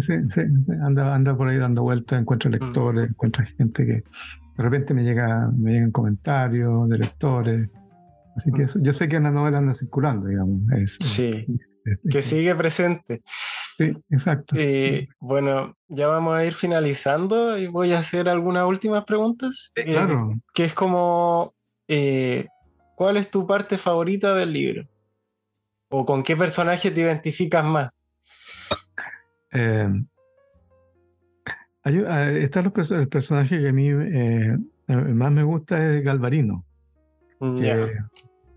[0.00, 0.40] Sí, sí,
[0.82, 2.52] anda, anda por ahí dando vueltas, encuentra mm.
[2.52, 7.70] lectores, encuentra gente que de repente me llega, me llegan comentarios de lectores.
[8.36, 8.82] Así que mm.
[8.82, 10.60] yo sé que la novela anda circulando, digamos.
[11.00, 11.46] sí,
[12.10, 13.22] que sigue presente.
[13.78, 14.54] Sí, exacto.
[14.58, 19.72] Eh, bueno, ya vamos a ir finalizando y voy a hacer algunas últimas preguntas.
[19.76, 20.34] Eh, claro.
[20.52, 21.54] Que es como,
[21.86, 22.48] eh,
[22.96, 24.88] ¿cuál es tu parte favorita del libro?
[25.88, 28.07] ¿O con qué personaje te identificas más?
[31.84, 33.90] Está el personaje que a mí
[34.88, 36.64] más me gusta es Galvarino.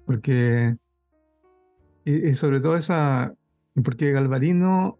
[0.05, 0.75] porque
[2.03, 3.33] y, sobre todo esa,
[3.83, 4.97] porque Galvarino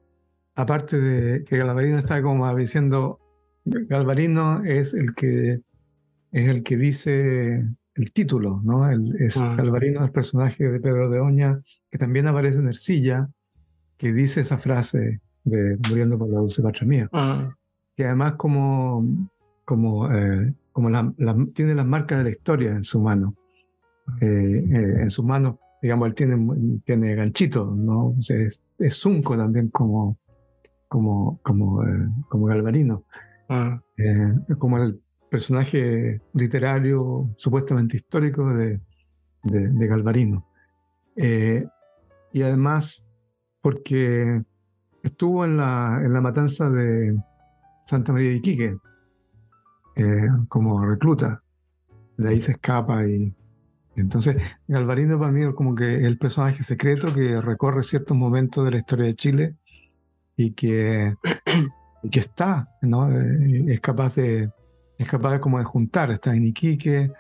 [0.55, 3.20] aparte de que Galvarino está como diciendo,
[3.66, 5.62] Galvarino es el que
[6.32, 8.89] es el que dice el título, ¿no?
[8.89, 9.55] El, es ah.
[9.57, 13.30] Galvarino el personaje de Pedro de Oña, que también aparece en Ercilla,
[14.02, 17.10] que dice esa frase de muriendo por la dulce patria mía.
[17.14, 17.54] Ah.
[17.95, 19.06] Que además como,
[19.64, 21.14] como, eh, como la,
[21.54, 23.36] tiene las marcas de la historia en su mano.
[24.20, 28.16] Eh, eh, en sus manos, digamos, él tiene, tiene ganchito, ¿no?
[28.18, 30.18] es, es Zunco también como,
[30.88, 33.06] como, como, eh, como Galvarino,
[33.49, 33.84] ah.
[33.97, 34.99] eh, como el
[35.30, 38.80] personaje literario supuestamente histórico de,
[39.43, 40.47] de, Galvarino.
[41.16, 41.66] Eh,
[42.34, 43.08] y además
[43.62, 44.43] porque
[45.03, 47.18] estuvo en la, en la matanza de
[47.86, 48.78] Santa María de Iquique
[50.47, 51.43] como recluta.
[52.18, 53.34] De ahí se escapa y,
[53.95, 58.71] entonces, Galvarino para mí es como que el personaje secreto que recorre ciertos momentos de
[58.71, 59.55] la historia de Chile
[60.36, 61.16] y que,
[62.12, 63.12] que está, ¿no?
[63.12, 64.50] Eh, es capaz de,
[64.97, 67.12] es capaz de como de juntar, está en Iquique,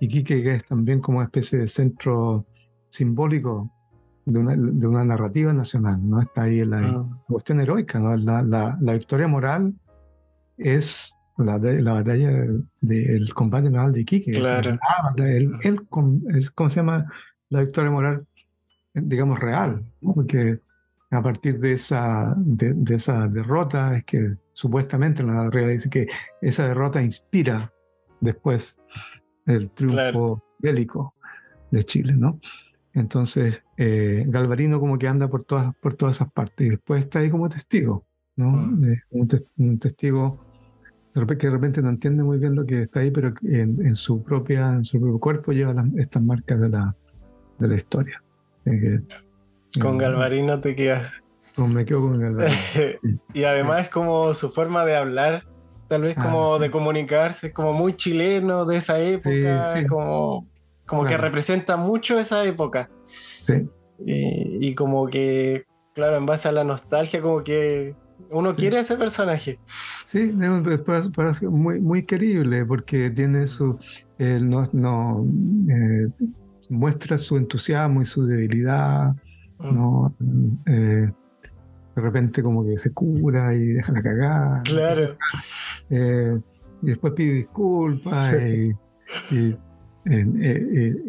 [0.00, 2.46] Iquique que es también como una especie de centro
[2.90, 3.70] simbólico
[4.30, 6.20] de una, de una narrativa nacional, ¿no?
[6.20, 7.06] Está ahí la, ah.
[7.26, 8.16] cuestión heroica, ¿no?
[8.16, 9.74] La, la, la, victoria moral
[10.56, 12.30] es la, la batalla
[12.80, 14.32] del combate naval de Iquique.
[14.32, 14.78] Claro.
[15.16, 17.10] el, el, ¿Cómo se llama?
[17.48, 18.26] La victoria moral,
[18.94, 20.14] digamos, real, ¿no?
[20.14, 20.60] Porque
[21.10, 26.06] a partir de esa, de, esa derrota es que supuestamente la narrativa dice que
[26.40, 27.72] esa derrota inspira
[28.20, 28.78] después
[29.46, 31.14] el triunfo bélico
[31.70, 32.38] de Chile, ¿no?
[32.92, 37.20] Entonces, eh, Galvarino como que anda por todas, por todas esas partes y después está
[37.20, 38.04] ahí como testigo,
[38.36, 38.50] ¿no?
[38.50, 38.96] Mm.
[39.10, 40.40] un, testigo
[41.12, 44.70] que de repente no entiende muy bien lo que está ahí, pero en, su, propia,
[44.70, 46.96] en su propio cuerpo lleva estas marcas de la,
[47.58, 48.22] de la historia.
[49.80, 51.22] con Galvarino te quedas.
[51.56, 52.56] me quedo con Galvarino.
[53.34, 55.44] y además es como su forma de hablar,
[55.88, 60.48] tal vez como ah, de comunicarse, como muy chileno de esa época, como,
[60.90, 62.90] como que representa mucho esa época.
[63.46, 63.68] Sí.
[64.04, 65.64] y como que,
[65.94, 67.94] claro, en base a la nostalgia, como que
[68.30, 69.58] uno quiere ese personaje.
[70.06, 73.78] Sí, es muy, muy querible porque tiene su.
[74.18, 75.26] no, no
[75.68, 76.08] eh,
[76.68, 79.14] muestra su entusiasmo y su debilidad.
[79.58, 79.74] Mm.
[79.74, 80.14] ¿no?
[80.66, 81.10] Eh,
[81.96, 84.62] de repente, como que se cura y deja la cagada.
[84.64, 85.16] Claro.
[85.90, 86.38] Eh,
[86.82, 88.72] y después pide disculpas y,
[89.34, 89.56] y,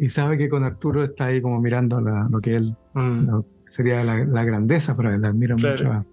[0.10, 2.76] sabe que con Arturo está ahí como mirando lo que él.
[2.94, 3.40] Mm.
[3.70, 6.06] sería la, grandeza para él, admira mucho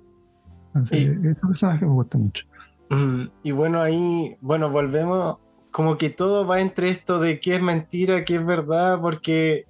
[0.82, 2.46] ese personaje me gusta mucho.
[2.90, 5.38] Mm, y bueno, ahí, bueno, volvemos,
[5.70, 9.66] como que todo va entre esto de qué es mentira, qué es verdad, porque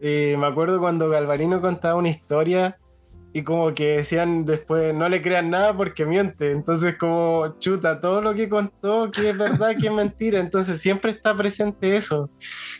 [0.00, 2.78] eh, me acuerdo cuando Galvarino contaba una historia
[3.38, 8.20] y como que decían después, no le crean nada porque miente, entonces como chuta, todo
[8.20, 12.30] lo que contó, que es verdad, que es mentira, entonces siempre está presente eso.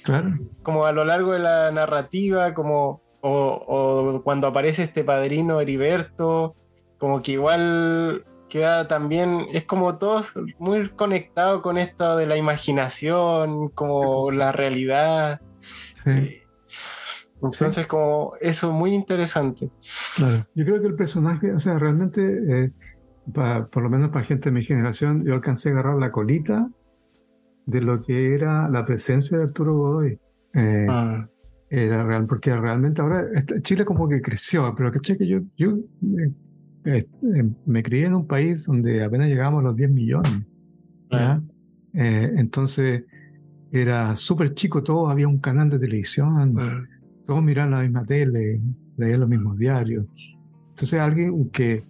[0.02, 0.36] Claro.
[0.62, 6.54] Como a lo largo de la narrativa, como, o, o cuando aparece este padrino Heriberto
[6.98, 13.68] como que igual queda también, es como todos muy conectado con esto de la imaginación,
[13.68, 15.40] como la realidad.
[16.06, 16.42] Eh,
[17.42, 19.70] entonces, como eso muy interesante.
[20.16, 22.72] Claro, yo creo que el personaje, o sea, realmente, eh,
[23.32, 26.68] por lo menos para gente de mi generación, yo alcancé a agarrar la colita
[27.66, 30.18] de lo que era la presencia de Arturo Godoy.
[30.54, 31.28] Eh, ah.
[31.70, 33.26] Era real, porque realmente ahora
[33.60, 35.76] Chile como que creció, pero que yo, yo
[36.86, 37.04] eh,
[37.66, 40.32] me crié en un país donde apenas llegamos a los 10 millones.
[41.92, 43.04] Eh, entonces
[43.70, 46.56] era súper chico todo, había un canal de televisión,
[47.28, 48.58] todos miraban la misma tele,
[48.96, 50.06] leían los mismos diarios.
[50.70, 51.84] Entonces alguien que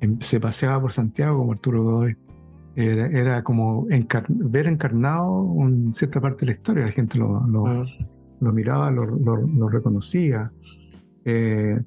[0.00, 2.16] em, se paseaba por Santiago como Arturo Godoy,
[2.74, 3.86] era, como
[4.28, 9.68] ver encarnado en cierta parte de la historia, la gente lo, lo, miraba, lo, lo
[9.68, 10.52] reconocía.
[11.24, 11.80] Eh,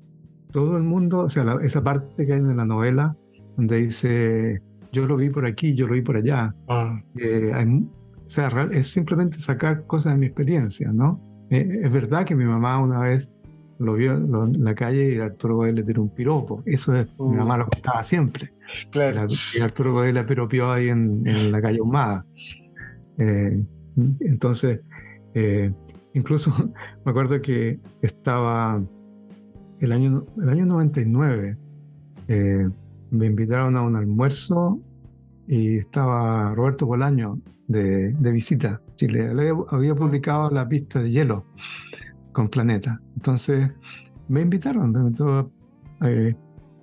[0.52, 3.16] todo el mundo, o sea, esa parte que hay en la novela,
[3.56, 4.62] donde dice,
[4.92, 6.56] yo lo vi por aquí, yo lo vi por allá.
[6.70, 7.00] Ah.
[7.18, 11.35] Eh, o sea, es simplemente sacar cosas de mi experiencia, ¿no?
[11.50, 13.32] Eh, es verdad que mi mamá una vez
[13.78, 16.64] lo vio en la calle y Arturo Godoy le tiró un piropo.
[16.66, 18.54] Eso es, mi mamá lo contaba siempre.
[18.92, 19.28] Claro.
[19.56, 22.26] Y Arturo Godoy la piropió ahí en, la calle Humada.
[23.18, 23.64] Eh,
[24.22, 24.80] entonces,
[26.14, 26.52] incluso
[27.06, 28.82] me acuerdo que estaba
[29.80, 31.58] el año, el año 99
[32.28, 32.70] eh,
[33.12, 34.80] me invitaron a un almuerzo
[35.48, 38.82] y estaba Roberto Bolaño de, de visita.
[38.96, 39.30] Chile
[39.70, 41.46] había publicado la pista de hielo
[42.32, 43.02] con Planeta.
[43.16, 43.72] Entonces
[44.28, 45.52] me invitaron, me invitó
[46.02, 46.36] eh,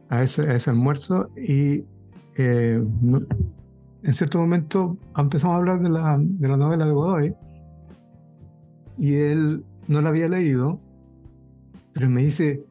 [0.08, 1.84] a, ese, a, ese, almuerzo y
[2.36, 2.82] eh,
[4.02, 7.34] en cierto momento empezamos a hablar de la, de la novela de Godoy
[8.98, 10.80] y él no la había leído,
[11.92, 12.64] pero me dice,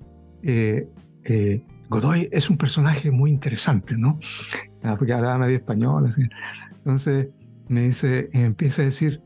[0.44, 0.88] eh,
[1.26, 4.20] eh, Godoy es un personaje muy interesante, ¿no?
[4.84, 6.24] Ah, porque hablaba medio español, así.
[6.78, 7.30] Entonces
[7.68, 9.22] me dice, empieza a decir,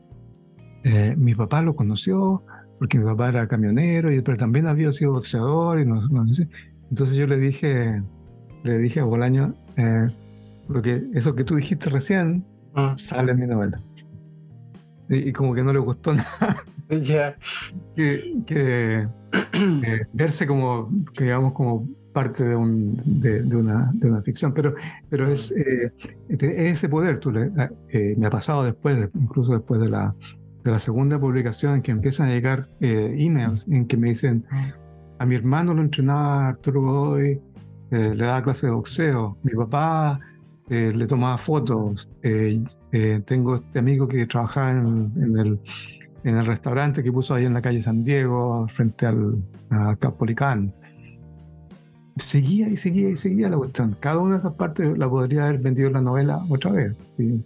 [0.86, 2.44] eh, mi papá lo conoció
[2.78, 5.80] porque mi papá era camionero, y, pero también había sido boxeador.
[5.80, 8.02] Y Entonces yo le dije,
[8.62, 9.54] le dije a Bolaño,
[10.68, 12.44] lo que, eso que tú dijiste recién
[12.74, 12.94] ah.
[12.96, 13.80] sale en mi novela.
[15.08, 16.56] Y, como que no le gustó nada.
[16.88, 17.36] Ya.
[17.96, 19.08] que
[19.52, 20.88] eh, verse como,
[21.18, 24.74] digamos, como parte de, un, de, una, de una ficción, pero,
[25.10, 25.92] pero es, eh,
[26.28, 30.14] ese poder, tú eh, me ha pasado después, incluso después de la,
[30.66, 34.44] de la segunda publicación, en que empiezan a llegar emails en que me dicen,
[35.18, 37.40] a mi hermano lo entrenaba Arturo Godoy,
[37.90, 40.20] le daba clase de boxeo, mi papá
[40.68, 42.10] le tomaba fotos,
[43.24, 45.58] tengo este amigo que trabajaba en el
[46.26, 49.44] en el restaurante que puso ahí en la calle San Diego, frente al
[50.00, 50.74] Capolicán.
[52.16, 53.96] Seguía y seguía y seguía la cuestión.
[54.00, 56.96] Cada una de esas partes la podría haber vendido la novela otra vez.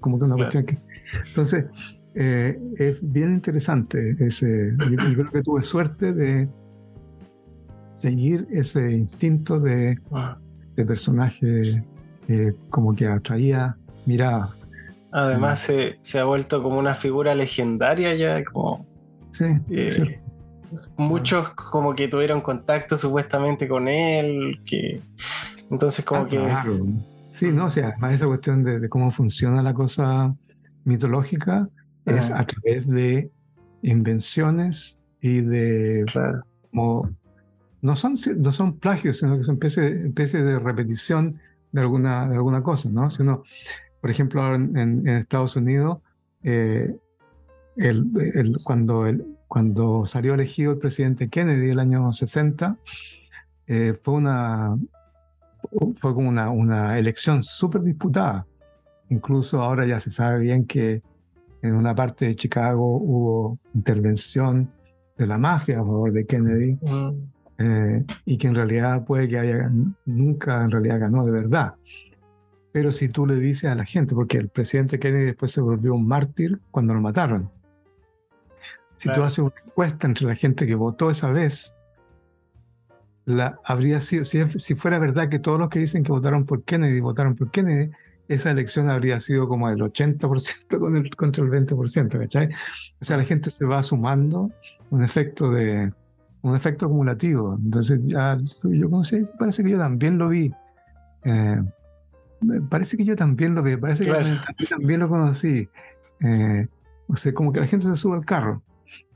[0.00, 0.78] Como que una cuestión que.
[1.26, 1.66] Entonces,
[2.14, 4.74] eh, es bien interesante ese.
[4.90, 6.48] Yo, creo que tuve suerte de
[7.96, 9.98] seguir ese instinto de,
[10.76, 11.84] de personaje
[12.70, 13.76] como que atraía
[14.06, 14.60] miradas.
[15.12, 18.86] Además se, se, ha vuelto como una figura legendaria ya, como...
[19.30, 20.20] Sí, eh,
[20.96, 25.02] Muchos como que tuvieron contacto supuestamente con él, que...
[25.68, 26.40] Entonces como ah, que...
[27.32, 30.34] Sí, no, o sea, además esa cuestión de, cómo funciona la cosa
[30.84, 31.68] mitológica
[32.16, 33.30] es a través de
[33.82, 36.04] invenciones y de
[36.70, 37.10] como
[37.82, 41.40] no son, no son plagios, sino que son especies de repetición
[41.72, 43.10] de alguna, de alguna cosa, ¿no?
[43.10, 43.42] Si uno,
[44.00, 45.98] por ejemplo, en, en Estados Unidos,
[46.42, 46.94] eh,
[47.76, 52.76] el, el, cuando, el, cuando salió elegido el presidente Kennedy el año 60,
[53.66, 54.76] eh, fue, una,
[55.94, 58.46] fue como una, una elección súper disputada.
[59.08, 61.02] Incluso ahora ya se sabe bien que
[61.62, 64.70] en una parte de Chicago hubo intervención
[65.16, 66.78] de la mafia a favor de Kennedy.
[66.80, 67.40] Mm.
[67.62, 69.70] Eh, y que en realidad puede que haya,
[70.06, 71.74] nunca en realidad ganó de verdad.
[72.72, 75.94] Pero si tú le dices a la gente, porque el presidente Kennedy después se volvió
[75.94, 77.50] un mártir cuando lo mataron.
[78.96, 81.74] Si tú haces una encuesta entre la gente que votó esa vez,
[83.26, 86.64] la, habría sido, si, si, fuera verdad que todos los que dicen que votaron por
[86.64, 87.90] Kennedy votaron por Kennedy,
[88.30, 92.48] esa elección habría sido como el 80% con el, contra el 20%, ¿cachai?
[93.00, 94.52] O sea, la gente se va sumando
[94.90, 95.92] un efecto de,
[96.42, 97.58] un efecto acumulativo.
[97.60, 100.52] Entonces, ya yo conocí, parece que yo también lo vi.
[101.24, 101.60] Eh,
[102.68, 104.12] parece que yo también lo vi, parece que
[104.58, 105.68] yo también lo conocí.
[106.20, 106.68] Eh,
[107.08, 108.62] o sea, como que la gente se sube al carro.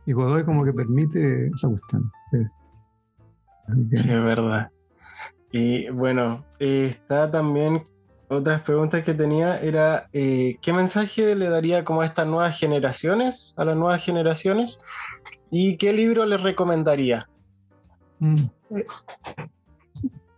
[0.07, 2.11] Y Godoy como que permite esa cuestión.
[3.93, 4.73] Sí, es verdad.
[5.53, 7.81] Y bueno, está también
[8.37, 13.55] otras preguntas que tenía era eh, ¿qué mensaje le daría como a estas nuevas generaciones,
[13.57, 14.81] a las nuevas generaciones?
[15.51, 17.29] ¿Y qué libro les recomendaría?
[18.19, 18.45] Mm.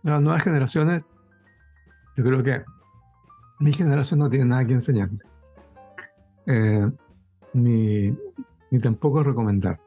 [0.03, 1.03] Las nuevas generaciones,
[2.15, 2.63] yo creo que
[3.59, 5.19] mi generación no tiene nada que enseñarle.
[6.45, 6.89] Eh,
[7.53, 8.15] ni,
[8.71, 9.79] ni, tampoco recomendar.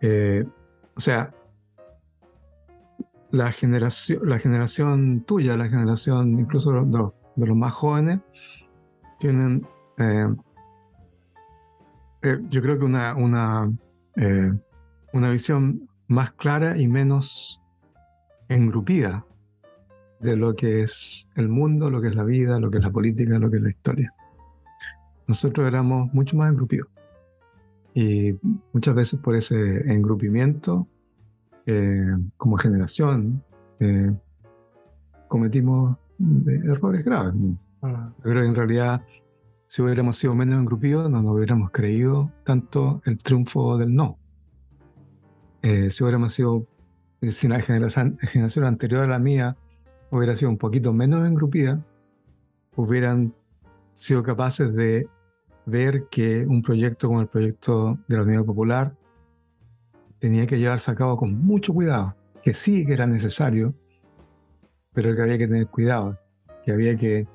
[0.00, 0.44] Eh,
[0.96, 1.32] o sea,
[3.30, 8.18] la generación, la generación tuya, la generación incluso de los, de los más jóvenes,
[9.18, 9.66] tienen,
[9.96, 10.26] eh,
[12.22, 13.72] eh, yo creo que una, una,
[14.16, 14.52] eh,
[15.12, 17.62] una visión más clara y menos
[18.48, 19.24] engrupida
[20.18, 22.90] de lo que es el mundo, lo que es la vida, lo que es la
[22.90, 24.12] política, lo que es la historia.
[25.28, 26.88] Nosotros éramos mucho más engrupidos.
[27.94, 28.36] Y
[28.72, 29.56] muchas veces por ese
[29.92, 30.88] engrupimiento
[31.66, 33.44] eh, como generación
[33.78, 34.12] eh,
[35.28, 37.34] cometimos eh, errores graves.
[37.82, 38.10] Ah.
[38.22, 39.02] Pero en realidad,
[39.66, 44.18] si hubiéramos sido menos engrupidos, no nos hubiéramos creído tanto el triunfo del no.
[45.62, 46.66] si hubiéramos sido,
[47.22, 49.56] si la generación, generación anterior a la mía
[50.10, 51.84] hubiera sido un poquito menos engrupida,
[52.76, 53.34] hubieran
[53.94, 55.08] sido capaces de
[55.66, 58.96] ver que un proyecto como el proyecto de la Unidad Popular
[60.18, 63.74] tenía que llevarse a cabo con mucho cuidado, que sí que era necesario,
[64.98, 66.18] pero que había que tener cuidado,
[66.64, 67.28] que había que,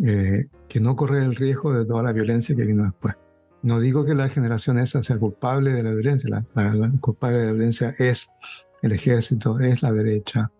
[0.00, 3.16] eh, que no correr el riesgo de toda la violencia que vino después.
[3.62, 7.52] No digo que la generación esa sea culpable de la violencia, la, culpable de la
[7.52, 8.32] violencia es
[8.80, 10.52] el ejército, es la derecha,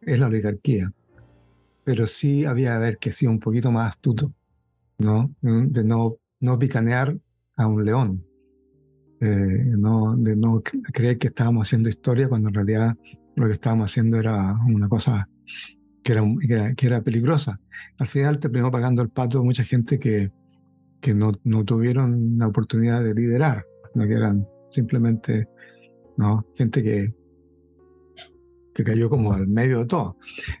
[0.00, 0.90] es la oligarquía,
[1.84, 4.32] pero sí había que haber que ser un poquito más astuto,
[4.96, 5.30] ¿no?
[5.42, 7.14] De no, no picanear
[7.54, 8.24] a un león,
[9.20, 9.26] eh,
[9.76, 12.96] no, de no creer que estábamos haciendo historia cuando en realidad
[13.34, 15.28] lo que estábamos haciendo era una cosa
[16.02, 17.60] que era, que era, peligrosa.
[17.98, 20.30] Al final terminó pagando el pato mucha gente que,
[21.00, 25.48] que no, no tuvieron la oportunidad de liderar, que eran simplemente
[26.16, 26.46] ¿no?
[26.54, 27.14] gente que,
[28.74, 30.16] que cayó como al medio de todo.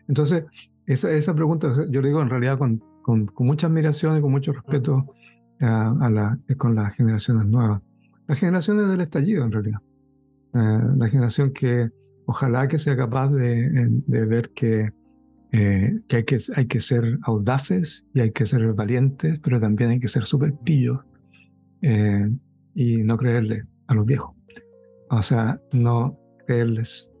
[0.08, 0.44] Entonces,
[0.86, 4.52] esa, esa pregunta yo le digo en realidad con, con, mucha admiración y con mucho
[4.52, 5.14] respeto
[5.60, 7.82] a, a la, con las generaciones nuevas.
[8.26, 9.80] Las generaciones del estallido, en realidad.
[10.54, 11.90] Eh, la generación que
[12.26, 14.92] ojalá que sea capaz de, ver que,
[15.52, 19.90] eh, que, hay que hay que ser audaces y hay que ser valientes, pero también
[19.90, 21.00] hay que ser súper pillos
[21.82, 22.30] eh,
[22.74, 24.34] y no creerle a los viejos.
[25.08, 27.12] O sea, no creerles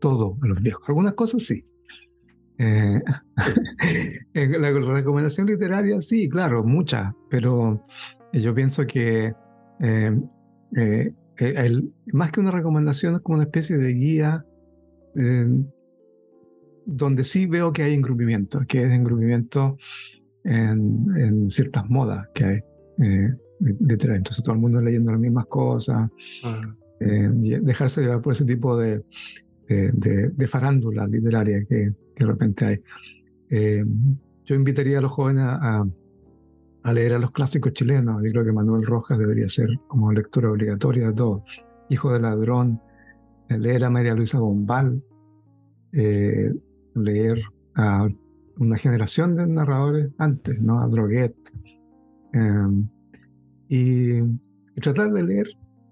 [0.00, 0.88] todo a los viejos.
[0.88, 1.64] Algunas cosas sí.
[2.58, 3.02] la
[4.72, 7.84] recomendación literaria, sí, claro, muchas, pero
[8.32, 9.34] yo pienso que
[9.80, 10.20] eh,
[10.76, 14.44] eh, el, más que una recomendación, es como una especie de guía
[16.84, 19.78] donde sí veo que hay engrupimiento, que es engrupimiento
[20.44, 22.60] en, ciertas modas que hay.
[23.02, 23.34] Eh,
[23.80, 24.18] literal.
[24.18, 26.10] Entonces todo el mundo leyendo las mismas cosas,
[26.44, 26.60] ah.
[27.00, 29.02] dejarse llevar por ese tipo de,
[29.66, 32.82] de, de, farándula literaria que, que, de repente hay.
[34.44, 35.86] yo invitaría a los jóvenes a, a
[36.92, 38.22] leer a los clásicos chilenos.
[38.22, 41.44] Yo creo que Manuel Rojas debería ser como lectura obligatoria de todo.
[41.88, 42.80] Hijo de ladrón,
[43.48, 45.02] eh, leer a María Luisa Bombal,
[45.92, 46.52] eh,
[46.94, 47.42] leer
[47.74, 48.08] a
[48.58, 50.80] una generación de narradores antes, ¿no?
[50.80, 51.34] A Droguet.
[52.32, 52.88] Em,
[53.68, 54.20] y,
[54.80, 55.48] tratar de leer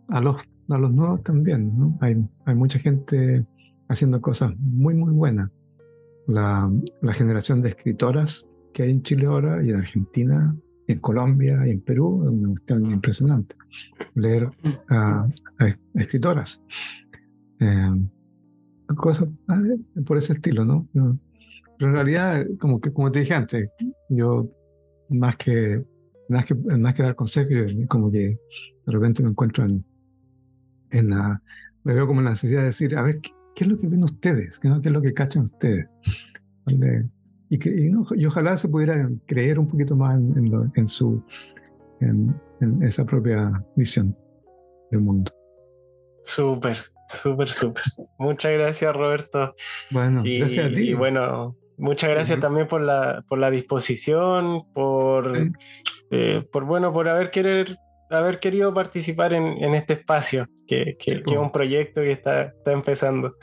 [0.08, 0.36] a los,
[0.68, 1.98] a los nuevos también, ¿no?
[2.00, 3.46] Hay, hay mucha gente
[3.88, 5.50] haciendo cosas muy, muy buenas.
[6.26, 6.70] La,
[7.02, 10.54] la generación de escritoras que hay en Chile ahora y en Argentina,
[10.86, 13.56] en Colombia y en Perú, es una cuestión impresionante.
[14.15, 14.51] Leer
[14.89, 15.27] a,
[15.94, 16.62] escritoras.
[17.61, 18.09] Eh,
[18.97, 19.61] cosas ah,
[20.05, 20.89] por ese estilo, ¿no?
[20.93, 23.70] Pero en realidad, como que como te dije antes,
[24.09, 24.48] yo
[25.09, 25.85] más que
[26.28, 28.39] más que, más que dar consejos, como que
[28.86, 29.85] de repente me encuentro en,
[30.90, 31.43] en la,
[31.82, 34.59] me veo como la necesidad de decir, a ver, ¿qué, es lo que ven ustedes?
[34.59, 35.86] ¿Qué, es lo que cachan ustedes?
[37.48, 37.70] Y, que,
[38.16, 41.22] y, ojalá se pudiera creer un poquito más en, en, su,
[42.00, 42.34] en,
[42.82, 44.16] esa propia visión
[44.90, 45.30] del mundo.
[46.24, 46.78] Súper,
[47.12, 47.84] súper, súper.
[48.18, 49.54] Muchas gracias, Roberto.
[49.90, 50.90] Bueno, gracias a ti.
[50.90, 55.50] Y bueno, muchas gracias también por la, por la disposición, por,
[56.10, 57.76] eh, por bueno, por haber querer
[58.10, 62.72] haber querido participar en, en este espacio, que, que, es un proyecto que está, está
[62.72, 63.36] empezando.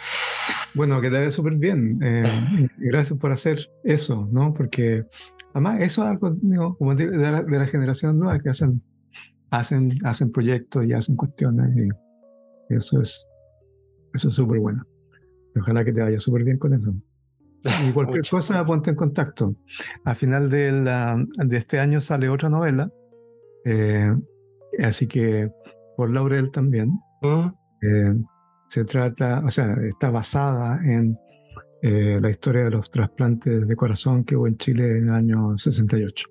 [0.74, 2.00] Bueno, que te vaya súper bien.
[2.02, 4.54] Eh, gracias por hacer eso, ¿no?
[4.54, 5.06] Porque
[5.54, 6.36] además eso es algo,
[6.78, 8.82] como de, la, de la generación nueva que hacen,
[9.50, 13.28] hacen, hacen proyectos y hacen cuestiones y eso es
[14.14, 14.84] eso es súper bueno.
[15.60, 16.94] Ojalá que te vaya súper bien con eso.
[17.88, 19.56] Y cualquier cosa, ponte en contacto.
[20.04, 22.92] A final de, la, de este año sale otra novela,
[23.66, 24.14] eh,
[24.84, 25.52] así que
[25.96, 27.00] por Laurel también.
[27.22, 27.48] Mm.
[27.84, 28.16] Eh,
[28.72, 31.20] se trata, o sea, está basada en
[31.82, 35.58] eh, la historia de los trasplantes de corazón que hubo en Chile en el año
[35.58, 36.28] 68.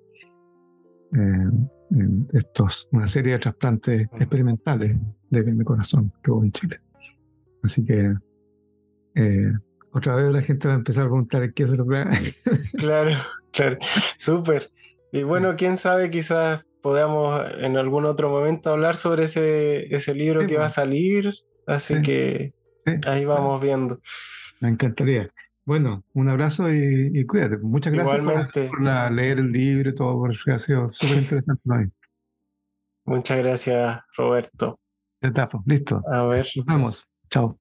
[1.13, 4.97] En estos, una serie de trasplantes experimentales
[5.29, 6.81] de, de, corazón que hubo en Chile.
[7.61, 8.11] Así que
[9.91, 12.05] otra vez la gente va a empezar a preguntar qué es lo que...
[12.79, 13.11] claro,
[13.51, 13.77] claro,
[14.17, 14.71] súper.
[15.11, 20.47] Y bueno, quién sabe, quizás podamos en algún otro momento hablar sobre ese, ese libro
[20.47, 20.73] que va a pues.
[20.73, 21.31] salir.
[21.65, 22.53] Así que
[23.07, 23.99] ahí vamos viendo.
[24.59, 25.29] Me encantaría.
[25.63, 27.57] Bueno, un abrazo y, cuídate.
[27.57, 28.69] Muchas gracias Igualmente.
[28.69, 31.91] por, leer el libro y todo, porque ha sido súper interesante.
[33.05, 34.79] Muchas gracias, Roberto.
[35.21, 36.01] Ya está, listo.
[36.11, 36.47] A ver.
[36.55, 37.07] Nos vemos.
[37.29, 37.60] Chao.